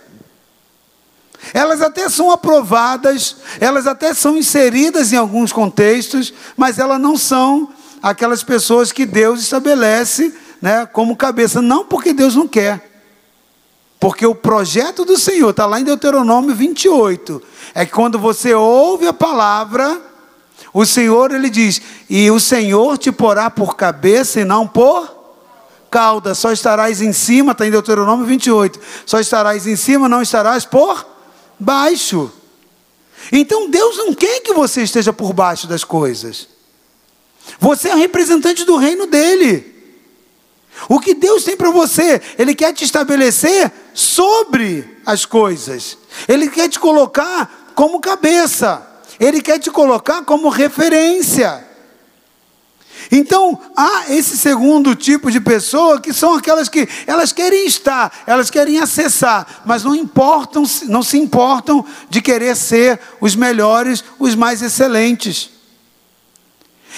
[1.51, 7.69] Elas até são aprovadas, elas até são inseridas em alguns contextos, mas elas não são
[8.03, 11.59] aquelas pessoas que Deus estabelece né, como cabeça.
[11.59, 12.87] Não porque Deus não quer,
[13.99, 17.41] porque o projeto do Senhor, está lá em Deuteronômio 28,
[17.73, 19.99] é que quando você ouve a palavra,
[20.71, 25.20] o Senhor, ele diz: E o Senhor te porá por cabeça e não por
[25.91, 30.63] cauda, só estarás em cima, está em Deuteronômio 28, só estarás em cima, não estarás
[30.65, 31.05] por
[31.59, 32.31] baixo.
[33.31, 36.47] Então Deus não quer que você esteja por baixo das coisas.
[37.59, 39.69] Você é representante do reino dele.
[40.87, 45.97] O que Deus tem para você, Ele quer te estabelecer sobre as coisas.
[46.27, 48.87] Ele quer te colocar como cabeça.
[49.19, 51.70] Ele quer te colocar como referência.
[53.11, 58.49] Então, há esse segundo tipo de pessoa que são aquelas que elas querem estar, elas
[58.49, 64.61] querem acessar, mas não importam, não se importam de querer ser os melhores, os mais
[64.61, 65.49] excelentes.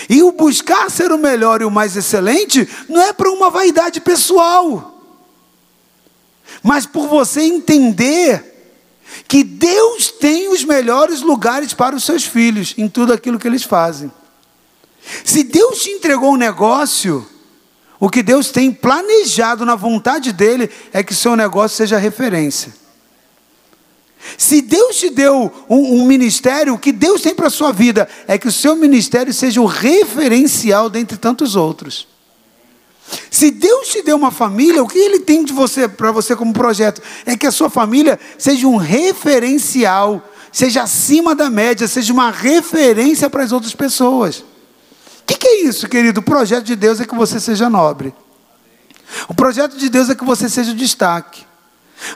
[0.08, 4.00] E o buscar ser o melhor e o mais excelente não é para uma vaidade
[4.00, 5.02] pessoal,
[6.62, 8.52] mas por você entender
[9.28, 13.64] que Deus tem os melhores lugares para os seus filhos em tudo aquilo que eles
[13.64, 14.12] fazem.
[15.24, 17.28] Se Deus te entregou um negócio,
[18.00, 22.74] o que Deus tem planejado na vontade dele é que seu negócio seja referência.
[24.38, 28.08] Se Deus te deu um, um ministério, o que Deus tem para a sua vida
[28.28, 32.08] é que o seu ministério seja o referencial dentre tantos outros.
[33.30, 36.54] Se Deus te deu uma família, o que Ele tem de você para você como
[36.54, 42.32] projeto é que a sua família seja um referencial, seja acima da média, seja uma
[42.32, 44.44] referência para as outras pessoas.
[45.24, 46.20] O que, que é isso, querido?
[46.20, 48.14] O projeto de Deus é que você seja nobre.
[49.28, 51.46] O projeto de Deus é que você seja destaque.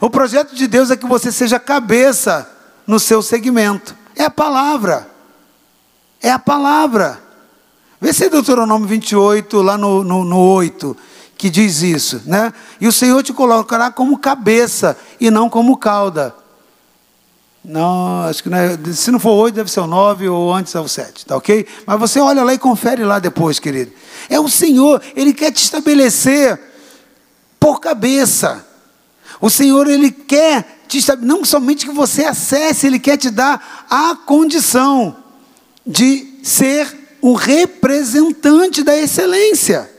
[0.01, 2.49] O projeto de Deus é que você seja cabeça
[2.85, 3.95] no seu segmento.
[4.15, 5.09] É a palavra.
[6.21, 7.21] É a palavra.
[7.99, 10.95] Vê se é Deuteronômio 28, lá no, no, no 8,
[11.37, 12.53] que diz isso, né?
[12.79, 16.35] E o Senhor te colocará como cabeça e não como cauda.
[17.63, 20.73] Não, acho que não é, se não for 8, deve ser o 9 ou antes
[20.73, 21.65] é o 7, tá ok?
[21.85, 23.91] Mas você olha lá e confere lá depois, querido.
[24.29, 26.59] É o Senhor, Ele quer te estabelecer
[27.59, 28.65] por cabeça.
[29.41, 34.15] O Senhor, Ele quer te não somente que você acesse, Ele quer te dar a
[34.25, 35.15] condição
[35.85, 36.87] de ser
[37.21, 39.89] o representante da excelência.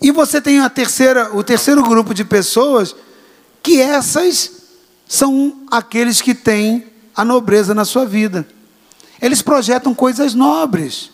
[0.00, 2.94] E você tem a terceira, o terceiro grupo de pessoas
[3.62, 4.59] que essas
[5.10, 8.46] são aqueles que têm a nobreza na sua vida.
[9.20, 11.10] Eles projetam coisas nobres.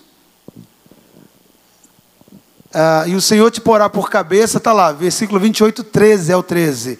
[2.75, 6.43] Ah, e o Senhor te porá por cabeça, está lá, versículo 28, 13 é o
[6.43, 6.99] 13.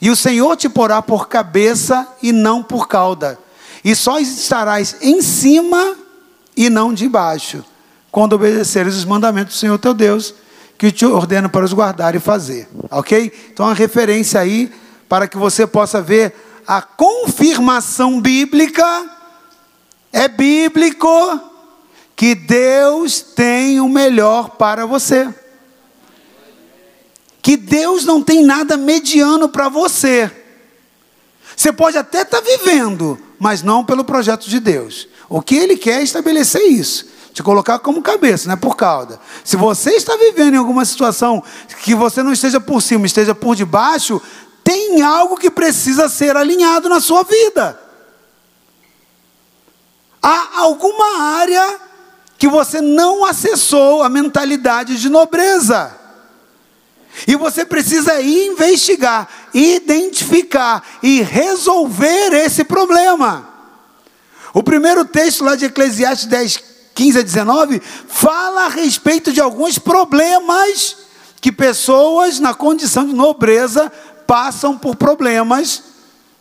[0.00, 3.38] E o Senhor te porá por cabeça e não por cauda,
[3.84, 5.96] e só estarás em cima
[6.56, 7.64] e não debaixo,
[8.10, 10.34] quando obedeceres os mandamentos do Senhor teu Deus,
[10.76, 12.68] que te ordeno para os guardar e fazer.
[12.90, 13.32] Ok?
[13.52, 14.72] Então, a referência aí
[15.08, 16.34] para que você possa ver
[16.66, 18.84] a confirmação bíblica.
[20.12, 21.08] É bíblico
[22.16, 25.32] que Deus tem o melhor para você.
[27.42, 30.30] Que Deus não tem nada mediano para você.
[31.56, 35.08] Você pode até estar tá vivendo, mas não pelo projeto de Deus.
[35.28, 39.18] O que Ele quer é estabelecer isso te colocar como cabeça, não é por cauda.
[39.42, 41.42] Se você está vivendo em alguma situação
[41.82, 44.22] que você não esteja por cima, esteja por debaixo,
[44.64, 47.78] tem algo que precisa ser alinhado na sua vida.
[50.22, 51.80] Há alguma área
[52.38, 56.00] que você não acessou a mentalidade de nobreza.
[57.28, 63.48] E você precisa investigar, identificar e resolver esse problema.
[64.52, 69.78] O primeiro texto lá de Eclesiastes 10, 15 a 19, fala a respeito de alguns
[69.78, 70.96] problemas
[71.40, 73.92] que pessoas na condição de nobreza
[74.26, 75.94] passam por problemas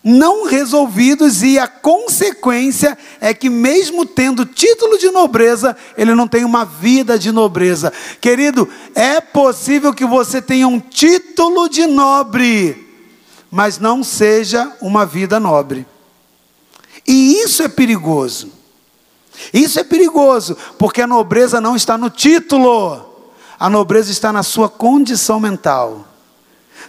[0.04, 6.43] não resolvidos e a consequência é que mesmo tendo título de nobreza, ele não tem
[6.43, 7.93] uma vida de nobreza.
[8.19, 12.86] Querido, é possível que você tenha um título de nobre,
[13.50, 15.88] mas não seja uma vida nobre.
[17.08, 18.52] E isso é perigoso.
[19.54, 23.04] Isso é perigoso, porque a nobreza não está no título,
[23.60, 26.06] a nobreza está na sua condição mental,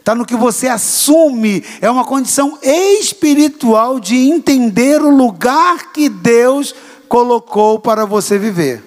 [0.04, 6.74] está no que você assume, é uma condição espiritual de entender o lugar que Deus
[7.08, 8.84] colocou para você viver.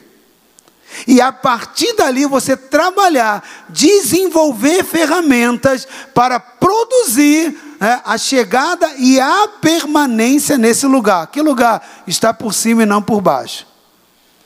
[1.08, 7.50] E a partir dali você trabalhar, desenvolver ferramentas para produzir
[7.80, 11.26] né, a chegada e a permanência nesse lugar.
[11.28, 12.04] Que lugar?
[12.06, 13.66] Está por cima e não por baixo.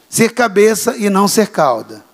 [0.10, 2.11] Ser cabeça e não ser cauda.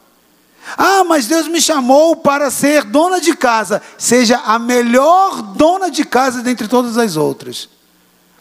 [0.75, 3.81] Ah, mas Deus me chamou para ser dona de casa.
[3.97, 7.69] Seja a melhor dona de casa dentre todas as outras.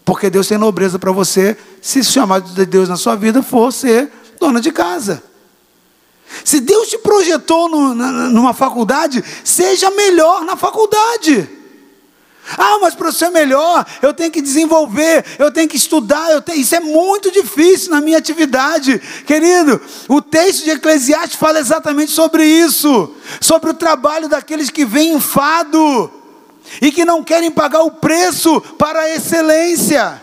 [0.03, 3.71] Porque Deus tem nobreza para você, se o chamado de Deus na sua vida for
[3.71, 5.23] ser dona de casa.
[6.43, 11.56] Se Deus te projetou no, na, numa faculdade, seja melhor na faculdade.
[12.55, 16.59] Ah, mas para ser melhor, eu tenho que desenvolver, eu tenho que estudar, eu tenho...
[16.59, 18.99] isso é muito difícil na minha atividade.
[19.25, 25.13] Querido, o texto de Eclesiastes fala exatamente sobre isso, sobre o trabalho daqueles que vêm
[25.13, 26.11] enfado
[26.81, 30.21] e que não querem pagar o preço para a excelência.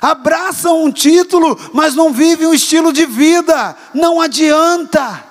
[0.00, 3.76] Abraçam um título, mas não vivem um estilo de vida.
[3.92, 5.27] Não adianta.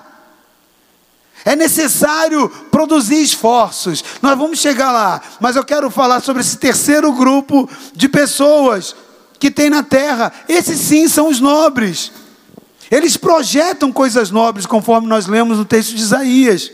[1.48, 4.04] É necessário produzir esforços.
[4.20, 8.94] Nós vamos chegar lá, mas eu quero falar sobre esse terceiro grupo de pessoas
[9.38, 10.30] que tem na terra.
[10.46, 12.12] Esses sim são os nobres.
[12.90, 16.70] Eles projetam coisas nobres, conforme nós lemos no texto de Isaías.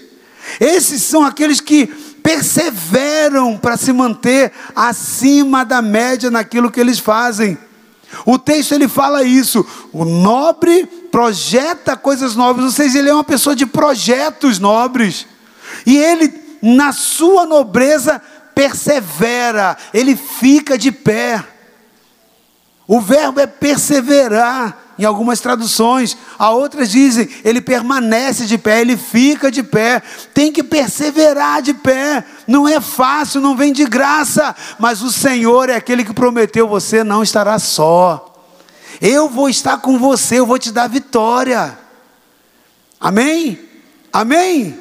[0.58, 1.87] Esses são aqueles que
[2.20, 7.56] perseveram para se manter acima da média naquilo que eles fazem.
[8.25, 9.67] O texto ele fala isso.
[9.92, 15.27] O nobre projeta coisas nobres, ou seja, ele é uma pessoa de projetos nobres.
[15.87, 16.33] E ele,
[16.63, 18.21] na sua nobreza,
[18.55, 21.44] persevera, ele fica de pé.
[22.87, 28.96] O verbo é perseverar em algumas traduções, a outras dizem, ele permanece de pé, ele
[28.96, 34.54] fica de pé, tem que perseverar de pé, não é fácil, não vem de graça,
[34.78, 38.35] mas o Senhor é aquele que prometeu: você não estará só,
[39.00, 41.76] eu vou estar com você, eu vou te dar vitória,
[43.00, 43.58] amém?
[44.12, 44.78] Amém?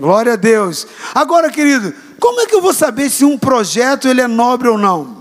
[0.00, 0.86] Glória a Deus.
[1.14, 4.78] Agora, querido, como é que eu vou saber se um projeto ele é nobre ou
[4.78, 5.15] não?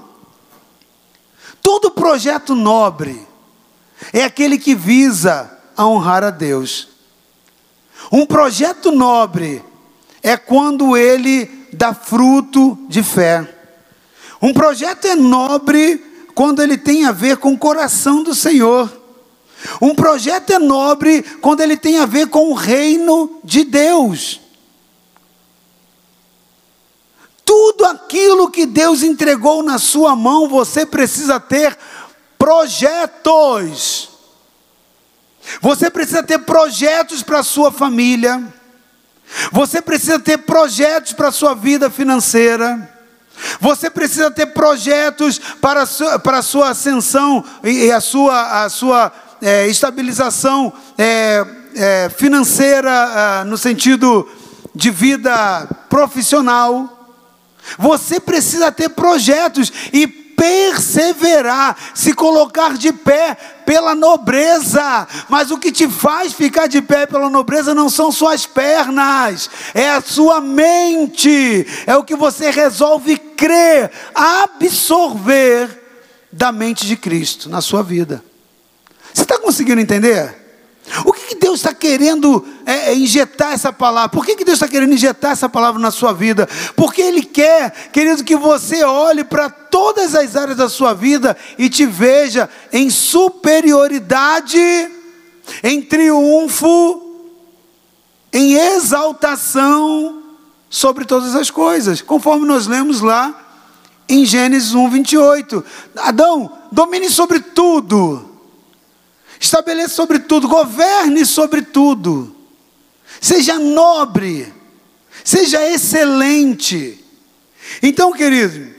[1.65, 3.19] Todo projeto nobre
[4.13, 6.89] é aquele que visa a honrar a Deus.
[8.11, 9.63] Um projeto nobre
[10.21, 13.51] é quando ele dá fruto de fé.
[14.39, 15.97] Um projeto é nobre
[16.35, 18.87] quando ele tem a ver com o coração do Senhor.
[19.81, 24.39] Um projeto é nobre quando ele tem a ver com o reino de Deus.
[27.57, 31.77] Tudo aquilo que Deus entregou na sua mão, você precisa ter
[32.37, 34.09] projetos.
[35.61, 38.43] Você precisa ter projetos para a sua família.
[39.53, 42.93] Você precisa ter projetos para a sua vida financeira.
[43.61, 48.69] Você precisa ter projetos para a sua, para a sua ascensão e a sua, a
[48.69, 54.27] sua é, estabilização é, é, financeira, ah, no sentido
[54.75, 56.94] de vida profissional.
[57.77, 63.35] Você precisa ter projetos e perseverar, se colocar de pé
[63.65, 65.07] pela nobreza.
[65.29, 69.89] Mas o que te faz ficar de pé pela nobreza não são suas pernas, é
[69.89, 75.83] a sua mente, é o que você resolve crer, absorver
[76.31, 78.23] da mente de Cristo na sua vida.
[79.13, 80.44] Você está conseguindo entender?
[81.03, 84.09] O que, que Deus está querendo é, é, injetar essa palavra?
[84.09, 86.47] Por que, que Deus está querendo injetar essa palavra na sua vida?
[86.75, 91.69] Porque Ele quer, querido, que você olhe para todas as áreas da sua vida e
[91.69, 94.59] te veja em superioridade,
[95.63, 97.01] em triunfo,
[98.31, 100.21] em exaltação
[100.69, 103.41] sobre todas as coisas, conforme nós lemos lá
[104.07, 105.65] em Gênesis 1, 28.
[105.97, 108.34] Adão, domine sobre tudo
[109.39, 112.35] Estabeleça sobre tudo, governe sobre tudo.
[113.19, 114.53] Seja nobre,
[115.23, 117.03] seja excelente.
[117.81, 118.73] Então, querido,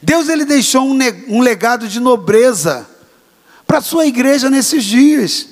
[0.00, 0.98] Deus ele deixou um,
[1.28, 2.88] um legado de nobreza
[3.66, 5.46] para a sua igreja nesses dias.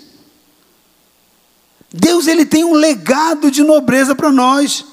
[1.92, 4.84] Deus ele tem um legado de nobreza para nós.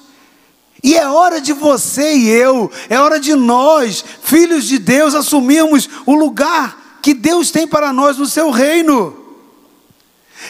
[0.83, 5.89] E é hora de você e eu, é hora de nós, filhos de Deus, assumirmos
[6.05, 9.27] o lugar que Deus tem para nós no seu reino.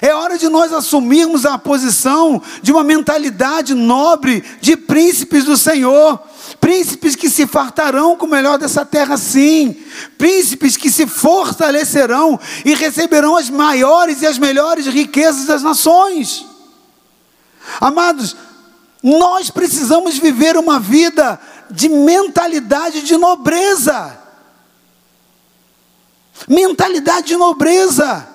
[0.02, 6.20] É hora de nós assumirmos a posição de uma mentalidade nobre de príncipes do Senhor.
[6.60, 9.76] Príncipes que se fartarão com o melhor dessa terra, sim.
[10.18, 16.46] Príncipes que se fortalecerão e receberão as maiores e as melhores riquezas das nações.
[17.80, 18.36] Amados,
[19.02, 21.40] nós precisamos viver uma vida
[21.72, 24.27] de mentalidade de nobreza
[26.48, 28.28] mentalidade de nobreza.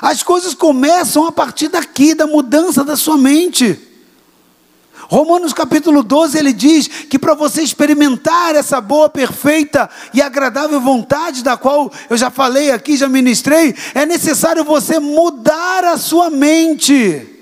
[0.00, 3.80] As coisas começam a partir daqui, da mudança da sua mente.
[5.08, 11.44] Romanos capítulo 12, ele diz que para você experimentar essa boa, perfeita e agradável vontade,
[11.44, 17.35] da qual eu já falei aqui, já ministrei, é necessário você mudar a sua mente.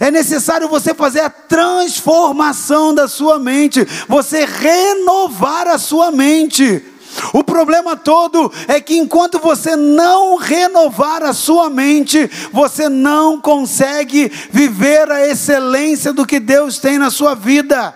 [0.00, 6.84] É necessário você fazer a transformação da sua mente, você renovar a sua mente.
[7.32, 14.30] O problema todo é que enquanto você não renovar a sua mente, você não consegue
[14.50, 17.94] viver a excelência do que Deus tem na sua vida.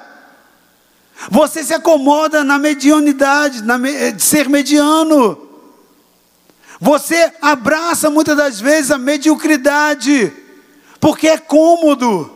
[1.30, 5.48] Você se acomoda na mediunidade, na, de ser mediano.
[6.80, 10.32] Você abraça muitas das vezes a mediocridade
[11.00, 12.30] porque é cômodo.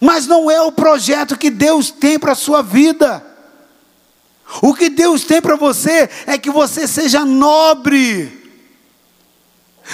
[0.00, 3.24] Mas não é o projeto que Deus tem para a sua vida.
[4.60, 8.42] O que Deus tem para você é que você seja nobre.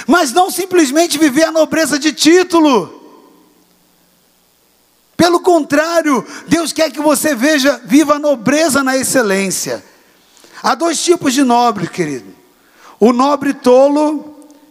[0.07, 2.99] Mas não simplesmente viver a nobreza de título.
[5.17, 9.85] Pelo contrário, Deus quer que você veja, viva a nobreza na excelência.
[10.63, 12.35] Há dois tipos de nobre, querido:
[12.99, 14.30] o nobre tolo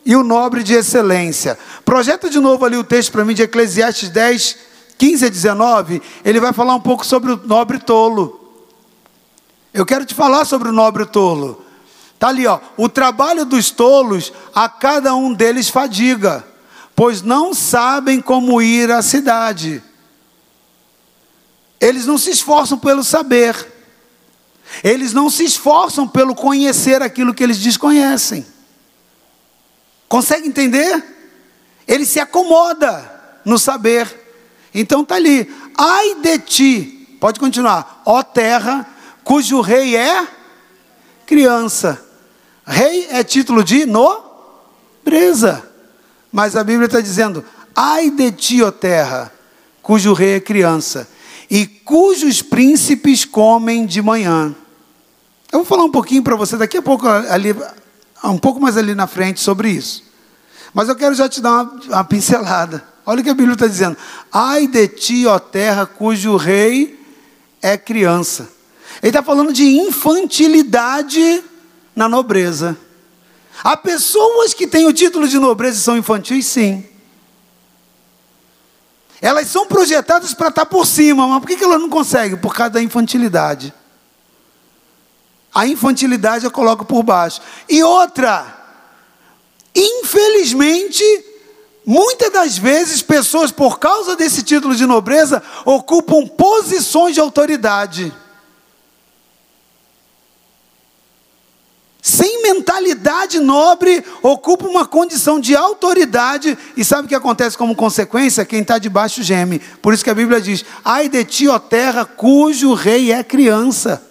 [0.09, 1.55] e o nobre de excelência.
[1.85, 4.57] Projeta de novo ali o texto para mim de Eclesiastes 10,
[4.97, 6.01] 15 a 19.
[6.25, 8.65] Ele vai falar um pouco sobre o nobre tolo.
[9.71, 11.63] Eu quero te falar sobre o nobre tolo.
[12.15, 12.59] Está ali, ó.
[12.75, 16.43] O trabalho dos tolos, a cada um deles fadiga,
[16.95, 19.83] pois não sabem como ir à cidade.
[21.79, 23.55] Eles não se esforçam pelo saber.
[24.83, 28.43] Eles não se esforçam pelo conhecer aquilo que eles desconhecem.
[30.09, 31.03] Consegue entender?
[31.87, 34.07] Ele se acomoda no saber.
[34.73, 35.49] Então está ali.
[35.77, 38.85] Ai de ti, pode continuar, ó terra,
[39.23, 40.27] cujo rei é
[41.25, 42.03] criança.
[42.65, 45.63] Rei é título de nobreza.
[46.31, 47.45] Mas a Bíblia está dizendo:
[47.75, 49.31] ai de ti, ó terra,
[49.81, 51.07] cujo rei é criança,
[51.49, 54.55] e cujos príncipes comem de manhã.
[55.51, 57.55] Eu vou falar um pouquinho para você daqui a pouco, ali,
[58.27, 60.03] um pouco mais ali na frente, sobre isso.
[60.73, 62.83] Mas eu quero já te dar uma, uma pincelada.
[63.05, 63.97] Olha o que a Bíblia está dizendo.
[64.31, 66.99] Ai de ti, ó terra, cujo rei
[67.61, 68.49] é criança.
[69.01, 71.43] Ele está falando de infantilidade
[71.95, 72.77] na nobreza.
[73.63, 76.85] Há pessoas que têm o título de nobreza e são infantis, sim.
[79.21, 82.37] Elas são projetadas para estar por cima, mas por que elas não conseguem?
[82.37, 83.73] Por causa da infantilidade.
[85.53, 87.41] A infantilidade eu coloco por baixo.
[87.67, 88.45] E outra,
[89.75, 91.03] infelizmente,
[91.85, 98.13] muitas das vezes pessoas, por causa desse título de nobreza, ocupam posições de autoridade.
[102.01, 108.45] sem mentalidade nobre, ocupa uma condição de autoridade, e sabe o que acontece como consequência?
[108.45, 109.59] Quem está debaixo geme.
[109.81, 114.08] Por isso que a Bíblia diz: Ai de ti, ó terra, cujo rei é criança.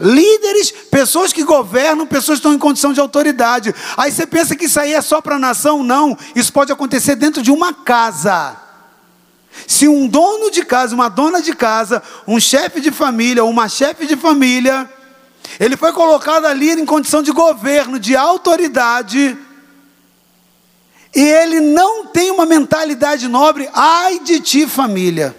[0.00, 3.74] Líderes, pessoas que governam, pessoas que estão em condição de autoridade.
[3.96, 5.82] Aí você pensa que isso aí é só para a nação?
[5.82, 8.56] Não, isso pode acontecer dentro de uma casa.
[9.66, 14.06] Se um dono de casa, uma dona de casa, um chefe de família, uma chefe
[14.06, 14.88] de família,
[15.58, 19.36] ele foi colocado ali em condição de governo, de autoridade.
[21.14, 25.36] E ele não tem uma mentalidade nobre, ai de ti, família.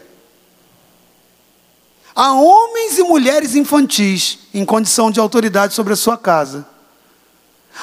[2.15, 6.67] Há homens e mulheres infantis em condição de autoridade sobre a sua casa.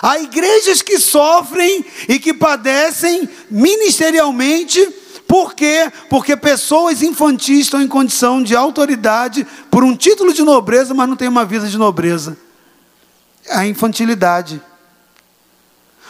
[0.03, 4.87] Há igrejas que sofrem e que padecem ministerialmente
[5.29, 5.93] por quê?
[6.09, 11.16] Porque pessoas infantis estão em condição de autoridade por um título de nobreza, mas não
[11.16, 12.35] tem uma vida de nobreza.
[13.45, 14.61] É a infantilidade.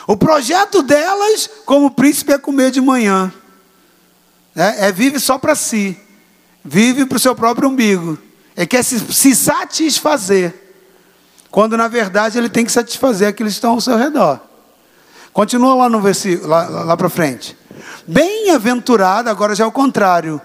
[0.06, 3.32] O projeto delas, como príncipe, é comer de manhã.
[4.54, 5.98] É, é vive só para si.
[6.70, 8.18] Vive para o seu próprio umbigo.
[8.54, 10.54] É quer se, se satisfazer.
[11.50, 14.38] Quando na verdade ele tem que satisfazer aqueles que estão ao seu redor.
[15.32, 17.56] Continua lá no versículo, lá, lá para frente.
[18.06, 20.40] Bem-aventurado, agora já é o contrário.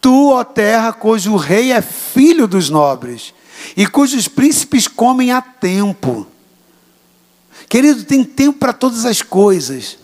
[0.00, 3.34] Tu, ó terra, cujo rei é filho dos nobres,
[3.76, 6.26] e cujos príncipes comem a tempo.
[7.68, 9.98] Querido, tem tempo para todas as coisas.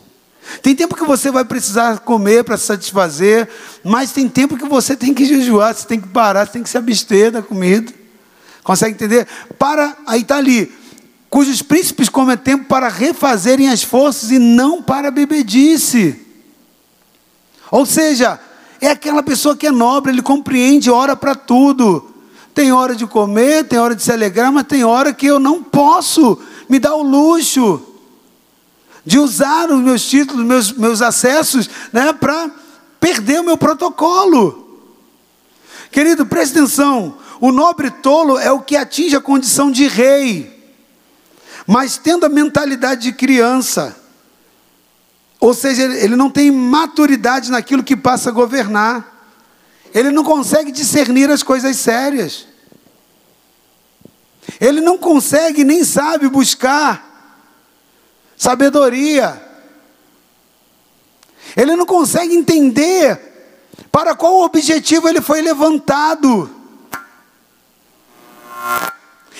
[0.63, 3.49] Tem tempo que você vai precisar comer para se satisfazer,
[3.83, 6.71] mas tem tempo que você tem que jejuar, você tem que parar, você tem que
[6.71, 7.93] se abster da comida.
[8.63, 9.27] Consegue entender?
[9.59, 10.73] Para, aí está ali.
[11.29, 16.21] Cujos príncipes comem tempo para refazerem as forças e não para bebedice.
[17.71, 18.41] Ou seja,
[18.81, 22.13] é aquela pessoa que é nobre, ele compreende hora para tudo.
[22.55, 25.63] Tem hora de comer, tem hora de se alegrar, mas tem hora que eu não
[25.63, 26.39] posso
[26.69, 27.96] me dar o luxo
[29.07, 32.51] de usar os meus títulos, meus, meus acessos, né, para
[32.99, 34.83] perder o meu protocolo.
[35.93, 40.75] Querido, preste atenção: o nobre tolo é o que atinge a condição de rei,
[41.65, 43.97] mas tendo a mentalidade de criança.
[45.39, 49.15] Ou seja, ele não tem maturidade naquilo que passa a governar.
[49.95, 52.47] Ele não consegue discernir as coisas sérias.
[54.59, 57.16] Ele não consegue nem sabe buscar
[58.37, 59.43] sabedoria.
[61.57, 63.19] Ele não consegue entender
[63.91, 66.51] para qual objetivo ele foi levantado.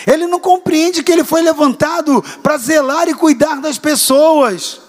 [0.07, 4.81] Ele não compreende que ele foi levantado para zelar e cuidar das pessoas.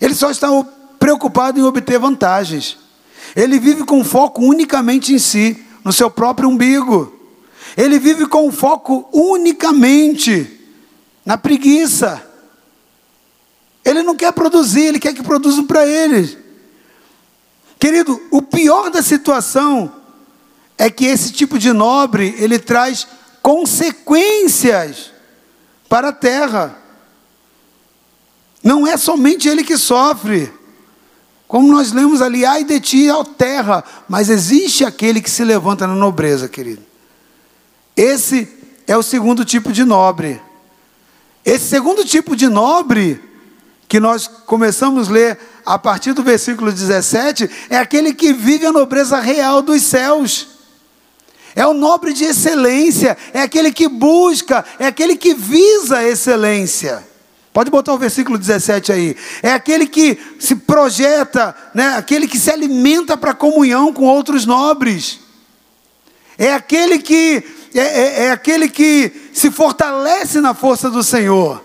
[0.00, 0.48] Ele só está
[0.98, 2.78] preocupado em obter vantagens.
[3.34, 7.12] Ele vive com foco unicamente em si, no seu próprio umbigo.
[7.76, 10.55] Ele vive com foco unicamente
[11.26, 12.24] na preguiça.
[13.84, 16.38] Ele não quer produzir, ele quer que produzam para ele.
[17.78, 19.92] Querido, o pior da situação
[20.78, 23.06] é que esse tipo de nobre, ele traz
[23.42, 25.10] consequências
[25.88, 26.78] para a terra.
[28.62, 30.52] Não é somente ele que sofre.
[31.46, 33.84] Como nós lemos ali, ai de ti, ó terra.
[34.08, 36.82] Mas existe aquele que se levanta na nobreza, querido.
[37.96, 38.48] Esse
[38.86, 40.40] é o segundo tipo de nobre.
[41.46, 43.22] Esse segundo tipo de nobre,
[43.88, 48.72] que nós começamos a ler a partir do versículo 17, é aquele que vive a
[48.72, 50.48] nobreza real dos céus.
[51.54, 57.06] É o nobre de excelência, é aquele que busca, é aquele que visa a excelência.
[57.52, 59.16] Pode botar o versículo 17 aí.
[59.40, 61.96] É aquele que se projeta, né?
[61.96, 65.20] aquele que se alimenta para comunhão com outros nobres.
[66.36, 67.42] É aquele que
[67.74, 71.62] é, é, é, aquele que se fortalece na força do Senhor.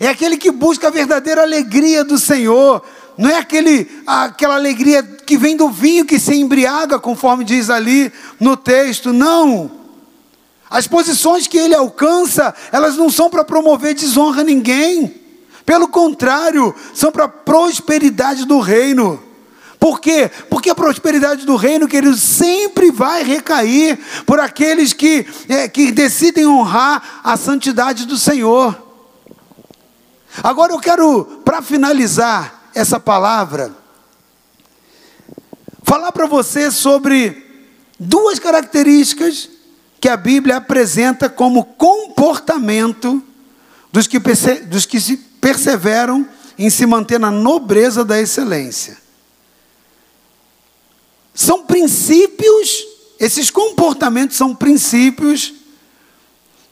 [0.00, 2.82] É aquele que busca a verdadeira alegria do Senhor.
[3.16, 8.12] Não é aquele, aquela alegria que vem do vinho que se embriaga, conforme diz ali
[8.40, 9.12] no texto.
[9.12, 9.70] Não.
[10.68, 15.14] As posições que ele alcança, elas não são para promover desonra a ninguém.
[15.64, 19.22] Pelo contrário, são para a prosperidade do reino.
[19.82, 20.30] Por quê?
[20.48, 26.46] Porque a prosperidade do reino, querido, sempre vai recair por aqueles que, é, que decidem
[26.46, 28.80] honrar a santidade do Senhor.
[30.40, 33.72] Agora eu quero, para finalizar essa palavra,
[35.82, 37.66] falar para você sobre
[37.98, 39.48] duas características
[40.00, 43.20] que a Bíblia apresenta como comportamento
[43.90, 46.24] dos que, dos que se perseveram
[46.56, 49.01] em se manter na nobreza da excelência.
[51.34, 52.84] São princípios,
[53.18, 55.54] esses comportamentos são princípios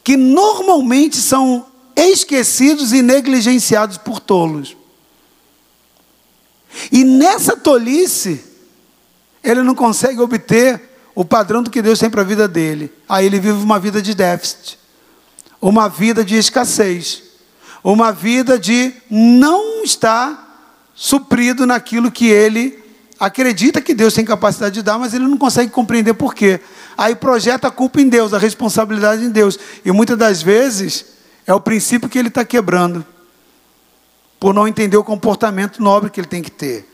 [0.03, 4.77] que normalmente são esquecidos e negligenciados por tolos.
[6.91, 8.45] E nessa tolice,
[9.43, 12.93] ele não consegue obter o padrão do que Deus tem para a vida dele.
[13.09, 14.79] Aí ele vive uma vida de déficit,
[15.61, 17.23] uma vida de escassez,
[17.83, 20.47] uma vida de não estar
[20.95, 22.80] suprido naquilo que ele
[23.21, 26.59] acredita que Deus tem capacidade de dar, mas ele não consegue compreender por quê.
[26.97, 29.59] Aí projeta a culpa em Deus, a responsabilidade em Deus.
[29.85, 31.05] E muitas das vezes
[31.47, 33.05] é o princípio que ele está quebrando,
[34.41, 36.89] por não entender o comportamento nobre que ele tem que ter.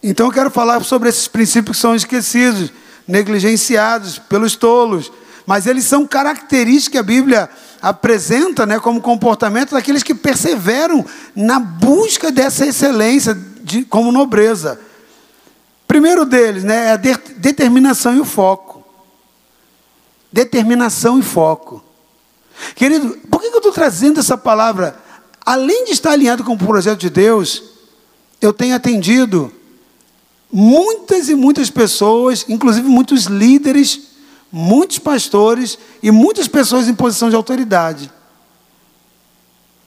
[0.00, 2.70] Então eu quero falar sobre esses princípios que são esquecidos,
[3.06, 5.10] negligenciados pelos tolos,
[5.48, 7.48] mas eles são características que a Bíblia
[7.80, 11.02] apresenta né, como comportamento daqueles que perseveram
[11.34, 14.78] na busca dessa excelência de, como nobreza.
[15.86, 18.84] Primeiro deles né, é a de, determinação e o foco.
[20.30, 21.82] Determinação e foco.
[22.74, 25.00] Querido, por que eu estou trazendo essa palavra?
[25.46, 27.62] Além de estar alinhado com o projeto de Deus,
[28.38, 29.50] eu tenho atendido
[30.52, 34.07] muitas e muitas pessoas, inclusive muitos líderes,
[34.50, 38.10] muitos pastores e muitas pessoas em posição de autoridade,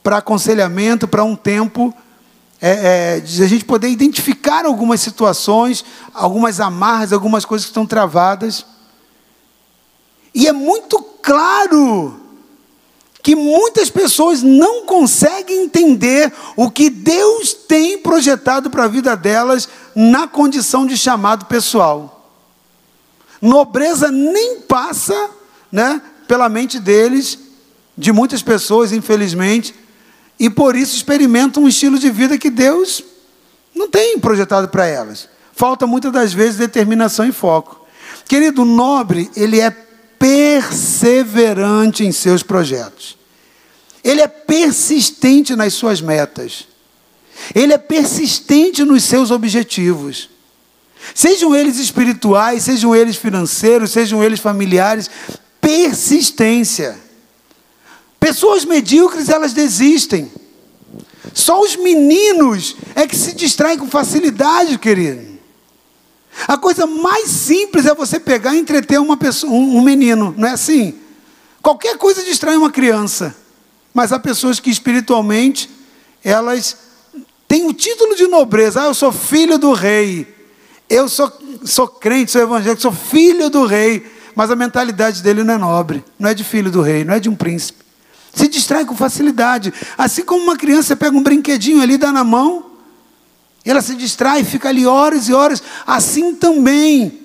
[0.02, 1.94] para aconselhamento, para um tempo
[2.60, 5.84] é, é, de a gente poder identificar algumas situações,
[6.14, 8.64] algumas amarras, algumas coisas que estão travadas.
[10.34, 12.20] E é muito claro
[13.22, 19.68] que muitas pessoas não conseguem entender o que Deus tem projetado para a vida delas
[19.94, 22.11] na condição de chamado pessoal.
[23.42, 25.30] Nobreza nem passa
[25.70, 27.38] né, pela mente deles,
[27.98, 29.74] de muitas pessoas, infelizmente,
[30.38, 33.04] e por isso experimentam um estilo de vida que Deus
[33.74, 35.28] não tem projetado para elas.
[35.52, 37.84] Falta muitas das vezes determinação e foco.
[38.26, 39.70] Querido, nobre, ele é
[40.18, 43.18] perseverante em seus projetos.
[44.02, 46.66] Ele é persistente nas suas metas.
[47.54, 50.30] Ele é persistente nos seus objetivos.
[51.14, 55.10] Sejam eles espirituais, sejam eles financeiros, sejam eles familiares,
[55.60, 56.98] persistência.
[58.18, 60.30] Pessoas medíocres, elas desistem.
[61.34, 65.32] Só os meninos é que se distraem com facilidade, querido.
[66.48, 70.48] A coisa mais simples é você pegar e entreter uma pessoa, um, um menino, não
[70.48, 70.94] é assim?
[71.60, 73.36] Qualquer coisa distrai uma criança.
[73.94, 75.68] Mas há pessoas que espiritualmente
[76.24, 76.76] elas
[77.46, 78.82] têm o título de nobreza.
[78.82, 80.26] Ah, eu sou filho do rei.
[80.92, 81.32] Eu sou,
[81.64, 84.06] sou crente, sou evangélico, sou filho do rei.
[84.34, 87.20] Mas a mentalidade dele não é nobre, não é de filho do rei, não é
[87.20, 87.82] de um príncipe.
[88.34, 89.72] Se distrai com facilidade.
[89.96, 92.66] Assim como uma criança pega um brinquedinho ali, dá na mão,
[93.64, 95.62] ela se distrai, fica ali horas e horas.
[95.86, 97.20] Assim também.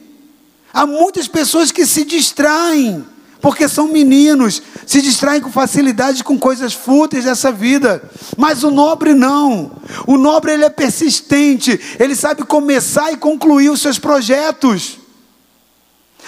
[0.73, 3.05] Há muitas pessoas que se distraem,
[3.41, 8.01] porque são meninos, se distraem com facilidade com coisas fúteis dessa vida.
[8.35, 9.71] Mas o nobre não.
[10.05, 14.99] O nobre ele é persistente, ele sabe começar e concluir os seus projetos.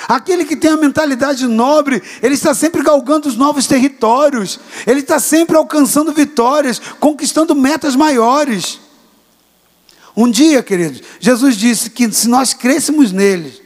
[0.08, 5.20] Aquele que tem a mentalidade nobre, ele está sempre galgando os novos territórios, ele está
[5.20, 8.80] sempre alcançando vitórias, conquistando metas maiores.
[10.16, 13.62] Um dia, queridos, Jesus disse que se nós crêssemos nele,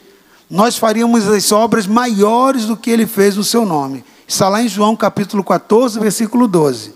[0.54, 4.06] nós faríamos as obras maiores do que ele fez no seu nome.
[4.28, 6.94] Está lá em João capítulo 14, versículo 12.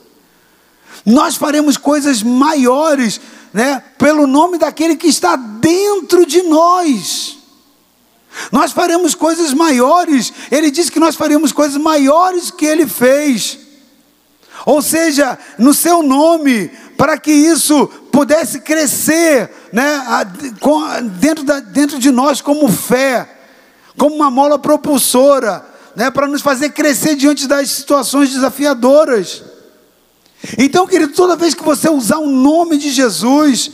[1.03, 3.19] Nós faremos coisas maiores,
[3.51, 7.39] né, pelo nome daquele que está dentro de nós.
[8.51, 10.31] Nós faremos coisas maiores.
[10.51, 13.57] Ele disse que nós faremos coisas maiores que ele fez.
[14.67, 19.99] Ou seja, no seu nome, para que isso pudesse crescer né,
[21.19, 23.33] dentro, da, dentro de nós como fé,
[23.97, 29.43] como uma mola propulsora, né, para nos fazer crescer diante das situações desafiadoras.
[30.57, 33.71] Então, querido, toda vez que você usar o nome de Jesus,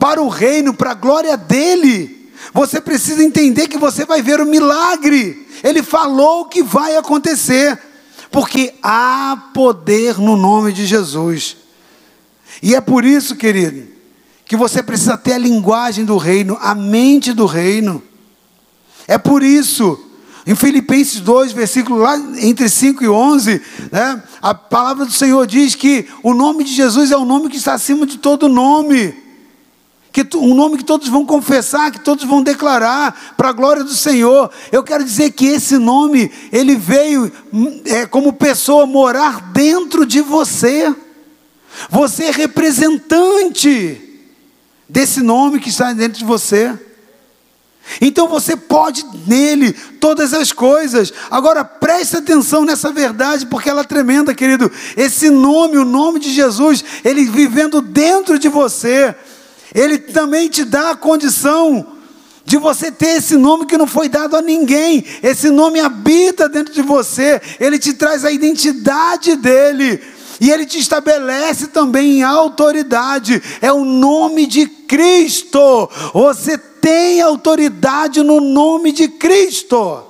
[0.00, 2.32] para o reino, para a glória dele.
[2.54, 5.46] Você precisa entender que você vai ver o milagre.
[5.62, 7.78] Ele falou que vai acontecer,
[8.30, 11.58] porque há poder no nome de Jesus.
[12.62, 13.86] E é por isso, querido,
[14.46, 18.02] que você precisa ter a linguagem do reino, a mente do reino.
[19.10, 19.98] É por isso,
[20.46, 25.74] em Filipenses 2, versículo lá entre 5 e 11, né, a palavra do Senhor diz
[25.74, 29.12] que o nome de Jesus é o nome que está acima de todo nome.
[30.12, 33.94] Que um nome que todos vão confessar, que todos vão declarar para a glória do
[33.96, 34.48] Senhor.
[34.70, 37.32] Eu quero dizer que esse nome, ele veio
[37.86, 40.94] é, como pessoa morar dentro de você.
[41.90, 44.22] Você é representante
[44.88, 46.78] desse nome que está dentro de você.
[48.00, 51.12] Então você pode nele todas as coisas.
[51.30, 54.70] Agora preste atenção nessa verdade, porque ela é tremenda, querido.
[54.96, 59.14] Esse nome, o nome de Jesus, ele vivendo dentro de você,
[59.74, 61.86] ele também te dá a condição
[62.44, 65.04] de você ter esse nome que não foi dado a ninguém.
[65.22, 70.02] Esse nome habita dentro de você, ele te traz a identidade dele.
[70.40, 75.88] E ele te estabelece também em autoridade, é o nome de Cristo.
[76.14, 80.02] Você tem autoridade no nome de Cristo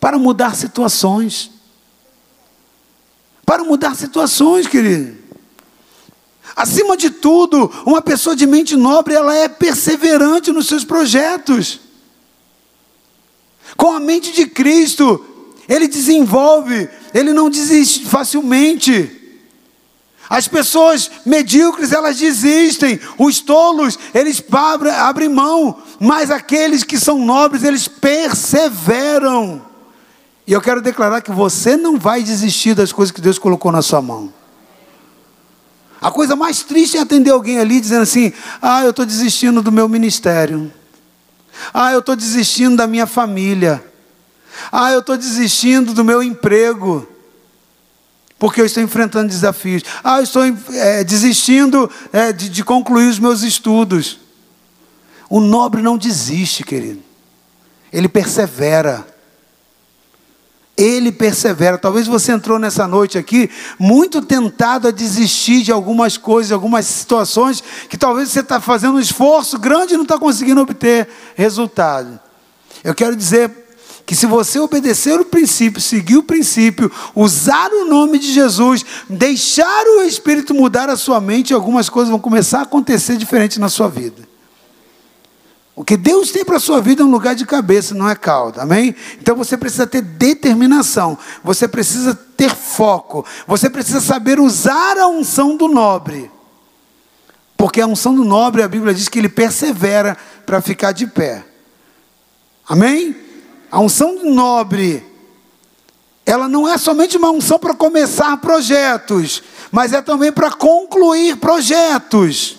[0.00, 1.50] para mudar situações.
[3.46, 5.16] Para mudar situações, querido.
[6.56, 11.80] Acima de tudo, uma pessoa de mente nobre, ela é perseverante nos seus projetos.
[13.76, 15.24] Com a mente de Cristo,
[15.68, 19.21] ele desenvolve, ele não desiste facilmente.
[20.28, 22.98] As pessoas medíocres, elas desistem.
[23.18, 24.42] Os tolos, eles
[24.98, 25.82] abrem mão.
[26.00, 29.62] Mas aqueles que são nobres, eles perseveram.
[30.46, 33.82] E eu quero declarar que você não vai desistir das coisas que Deus colocou na
[33.82, 34.32] sua mão.
[36.00, 39.70] A coisa mais triste é atender alguém ali dizendo assim: Ah, eu estou desistindo do
[39.70, 40.72] meu ministério.
[41.72, 43.84] Ah, eu estou desistindo da minha família.
[44.70, 47.06] Ah, eu estou desistindo do meu emprego
[48.42, 49.84] porque eu estou enfrentando desafios.
[50.02, 54.18] Ah, eu estou é, desistindo é, de, de concluir os meus estudos.
[55.30, 57.00] O nobre não desiste, querido.
[57.92, 59.06] Ele persevera.
[60.76, 61.78] Ele persevera.
[61.78, 67.62] Talvez você entrou nessa noite aqui muito tentado a desistir de algumas coisas, algumas situações
[67.88, 72.18] que talvez você está fazendo um esforço grande e não está conseguindo obter resultado.
[72.82, 73.61] Eu quero dizer
[74.04, 79.84] que se você obedecer o princípio, seguir o princípio, usar o nome de Jesus, deixar
[79.86, 83.88] o Espírito mudar a sua mente, algumas coisas vão começar a acontecer diferente na sua
[83.88, 84.28] vida.
[85.74, 88.14] O que Deus tem para a sua vida é um lugar de cabeça, não é
[88.14, 88.94] cauda, amém?
[89.20, 95.56] Então você precisa ter determinação, você precisa ter foco, você precisa saber usar a unção
[95.56, 96.30] do nobre.
[97.56, 101.44] Porque a unção do nobre, a Bíblia diz que ele persevera para ficar de pé.
[102.68, 103.21] Amém?
[103.72, 105.02] A unção nobre,
[106.26, 112.58] ela não é somente uma unção para começar projetos, mas é também para concluir projetos.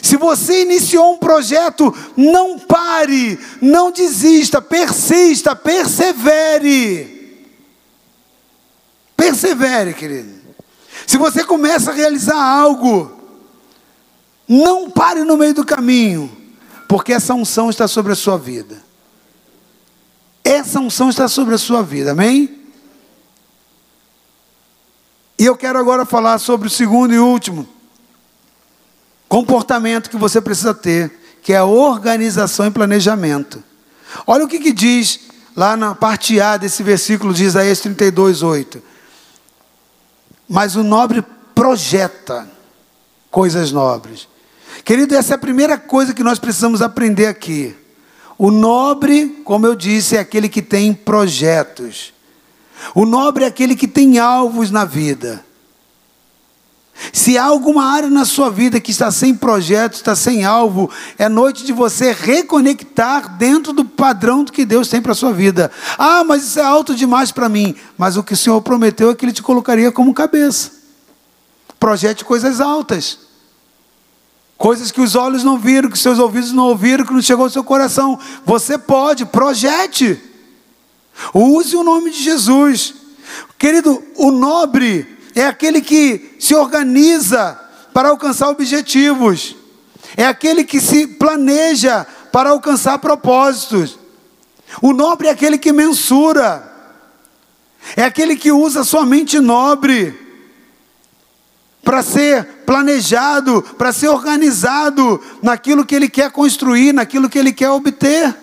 [0.00, 7.46] Se você iniciou um projeto, não pare, não desista, persista, persevere.
[9.14, 10.40] Persevere, querido.
[11.06, 13.12] Se você começa a realizar algo,
[14.48, 16.34] não pare no meio do caminho,
[16.88, 18.81] porque essa unção está sobre a sua vida.
[20.44, 22.60] Essa unção está sobre a sua vida, amém?
[25.38, 27.68] E eu quero agora falar sobre o segundo e último
[29.28, 31.10] comportamento que você precisa ter,
[31.42, 33.64] que é a organização e planejamento.
[34.26, 35.20] Olha o que, que diz
[35.56, 38.82] lá na parte A desse versículo de Isaías 32, 8.
[40.46, 41.24] Mas o nobre
[41.54, 42.46] projeta
[43.30, 44.28] coisas nobres.
[44.84, 47.74] Querido, essa é a primeira coisa que nós precisamos aprender aqui.
[48.38, 52.12] O nobre, como eu disse, é aquele que tem projetos.
[52.94, 55.44] O nobre é aquele que tem alvos na vida.
[57.12, 61.28] Se há alguma área na sua vida que está sem projeto, está sem alvo, é
[61.28, 65.70] noite de você reconectar dentro do padrão que Deus tem para a sua vida.
[65.98, 67.74] Ah, mas isso é alto demais para mim.
[67.96, 70.70] Mas o que o Senhor prometeu é que Ele te colocaria como cabeça.
[71.80, 73.18] Projete coisas altas.
[74.62, 77.50] Coisas que os olhos não viram, que seus ouvidos não ouviram, que não chegou ao
[77.50, 78.16] seu coração.
[78.46, 80.22] Você pode, projete.
[81.34, 82.94] Use o nome de Jesus.
[83.58, 87.60] Querido, o nobre é aquele que se organiza
[87.92, 89.56] para alcançar objetivos.
[90.16, 93.98] É aquele que se planeja para alcançar propósitos.
[94.80, 96.72] O nobre é aquele que mensura.
[97.96, 100.21] É aquele que usa sua mente nobre.
[101.82, 107.70] Para ser planejado, para ser organizado naquilo que ele quer construir, naquilo que ele quer
[107.70, 108.34] obter.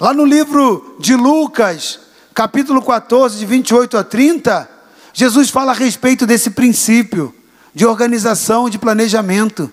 [0.00, 2.00] Lá no livro de Lucas,
[2.34, 4.68] capítulo 14, de 28 a 30,
[5.12, 7.34] Jesus fala a respeito desse princípio
[7.74, 9.70] de organização, de planejamento.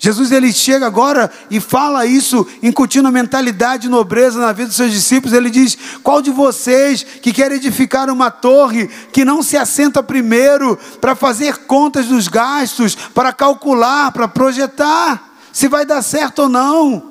[0.00, 4.76] Jesus ele chega agora e fala isso, incutindo a mentalidade de nobreza na vida dos
[4.76, 5.36] seus discípulos.
[5.36, 10.78] Ele diz: Qual de vocês que quer edificar uma torre que não se assenta primeiro
[11.00, 17.10] para fazer contas dos gastos, para calcular, para projetar, se vai dar certo ou não?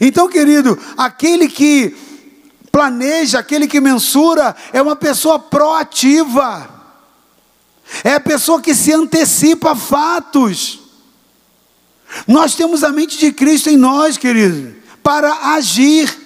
[0.00, 1.96] Então, querido, aquele que
[2.72, 6.68] planeja, aquele que mensura, é uma pessoa proativa,
[8.02, 10.89] é a pessoa que se antecipa a fatos.
[12.26, 16.18] Nós temos a mente de Cristo em nós, querido, para agir.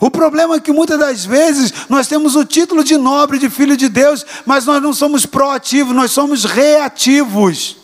[0.00, 3.76] O problema é que muitas das vezes nós temos o título de nobre, de filho
[3.76, 7.76] de Deus, mas nós não somos proativos, nós somos reativos.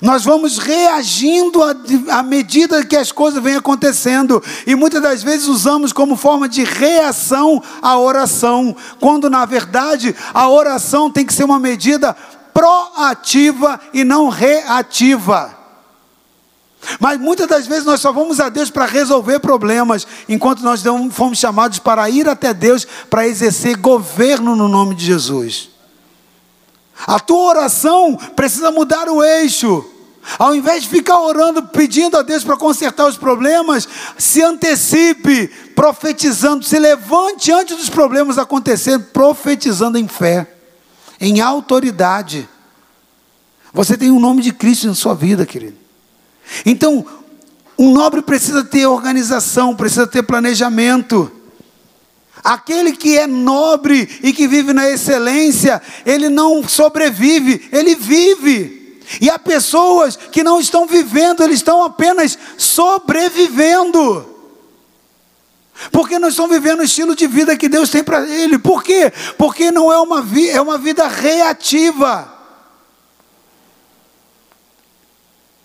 [0.00, 1.60] Nós vamos reagindo
[2.08, 6.64] à medida que as coisas vêm acontecendo, e muitas das vezes usamos como forma de
[6.64, 12.16] reação a oração, quando na verdade a oração tem que ser uma medida
[12.52, 15.60] proativa e não reativa.
[16.98, 21.10] Mas muitas das vezes nós só vamos a Deus para resolver problemas, enquanto nós não
[21.10, 25.68] fomos chamados para ir até Deus para exercer governo no nome de Jesus.
[27.06, 29.84] A tua oração precisa mudar o eixo.
[30.38, 33.88] Ao invés de ficar orando, pedindo a Deus para consertar os problemas,
[34.18, 40.59] se antecipe, profetizando, se levante antes dos problemas acontecerem, profetizando em fé
[41.20, 42.48] em autoridade.
[43.72, 45.76] Você tem o um nome de Cristo na sua vida, querido.
[46.64, 47.04] Então,
[47.78, 51.30] um nobre precisa ter organização, precisa ter planejamento.
[52.42, 58.98] Aquele que é nobre e que vive na excelência, ele não sobrevive, ele vive.
[59.20, 64.29] E há pessoas que não estão vivendo, eles estão apenas sobrevivendo.
[65.90, 68.58] Porque não estão vivendo o estilo de vida que Deus tem para ele.
[68.58, 69.12] Por quê?
[69.38, 72.32] Porque não é uma, vi é uma vida reativa.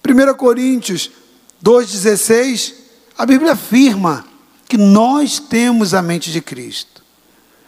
[0.07, 1.11] 1 Coríntios
[1.63, 2.73] 2,16,
[3.17, 4.25] a Bíblia afirma
[4.67, 7.03] que nós temos a mente de Cristo.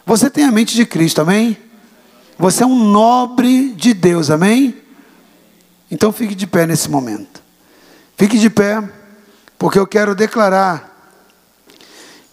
[0.06, 1.58] Você tem a mente de Cristo, amém?
[2.38, 4.76] Você é um nobre de Deus, amém?
[5.90, 7.42] Então fique de pé nesse momento.
[8.16, 8.82] Fique de pé,
[9.58, 10.97] porque eu quero declarar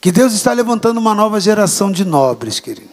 [0.05, 2.91] que Deus está levantando uma nova geração de nobres, querido.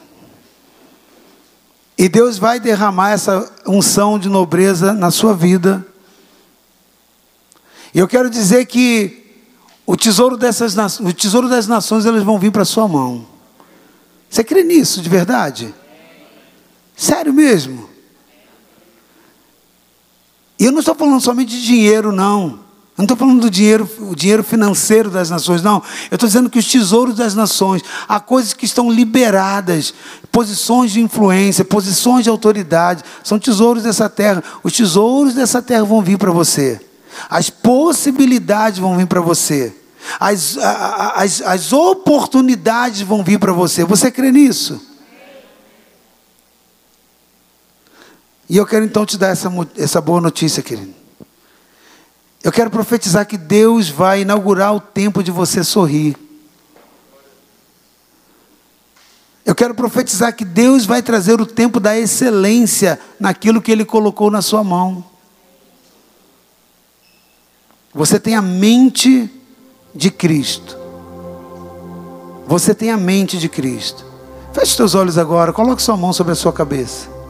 [1.98, 5.86] E Deus vai derramar essa unção de nobreza na sua vida.
[7.94, 9.44] E eu quero dizer que
[9.84, 13.26] o tesouro, dessas, o tesouro das nações eles vão vir para a sua mão.
[14.30, 15.74] Você crê nisso de verdade?
[16.96, 17.90] Sério mesmo?
[20.58, 22.60] E eu não estou falando somente de dinheiro, não.
[23.02, 25.82] Não estou falando do dinheiro, o dinheiro financeiro das nações, não.
[26.08, 29.92] Eu estou dizendo que os tesouros das nações, há coisas que estão liberadas,
[30.30, 34.40] posições de influência, posições de autoridade, são tesouros dessa terra.
[34.62, 36.80] Os tesouros dessa terra vão vir para você.
[37.28, 39.74] As possibilidades vão vir para você.
[40.20, 43.84] As, as, as oportunidades vão vir para você.
[43.84, 44.80] Você crê nisso?
[48.48, 51.01] E eu quero então te dar essa, essa boa notícia, querido.
[52.42, 56.16] Eu quero profetizar que Deus vai inaugurar o tempo de você sorrir.
[59.44, 64.30] Eu quero profetizar que Deus vai trazer o tempo da excelência naquilo que Ele colocou
[64.30, 65.04] na sua mão.
[67.94, 69.30] Você tem a mente
[69.94, 70.76] de Cristo.
[72.46, 74.04] Você tem a mente de Cristo.
[74.52, 77.21] Feche seus olhos agora, coloque sua mão sobre a sua cabeça.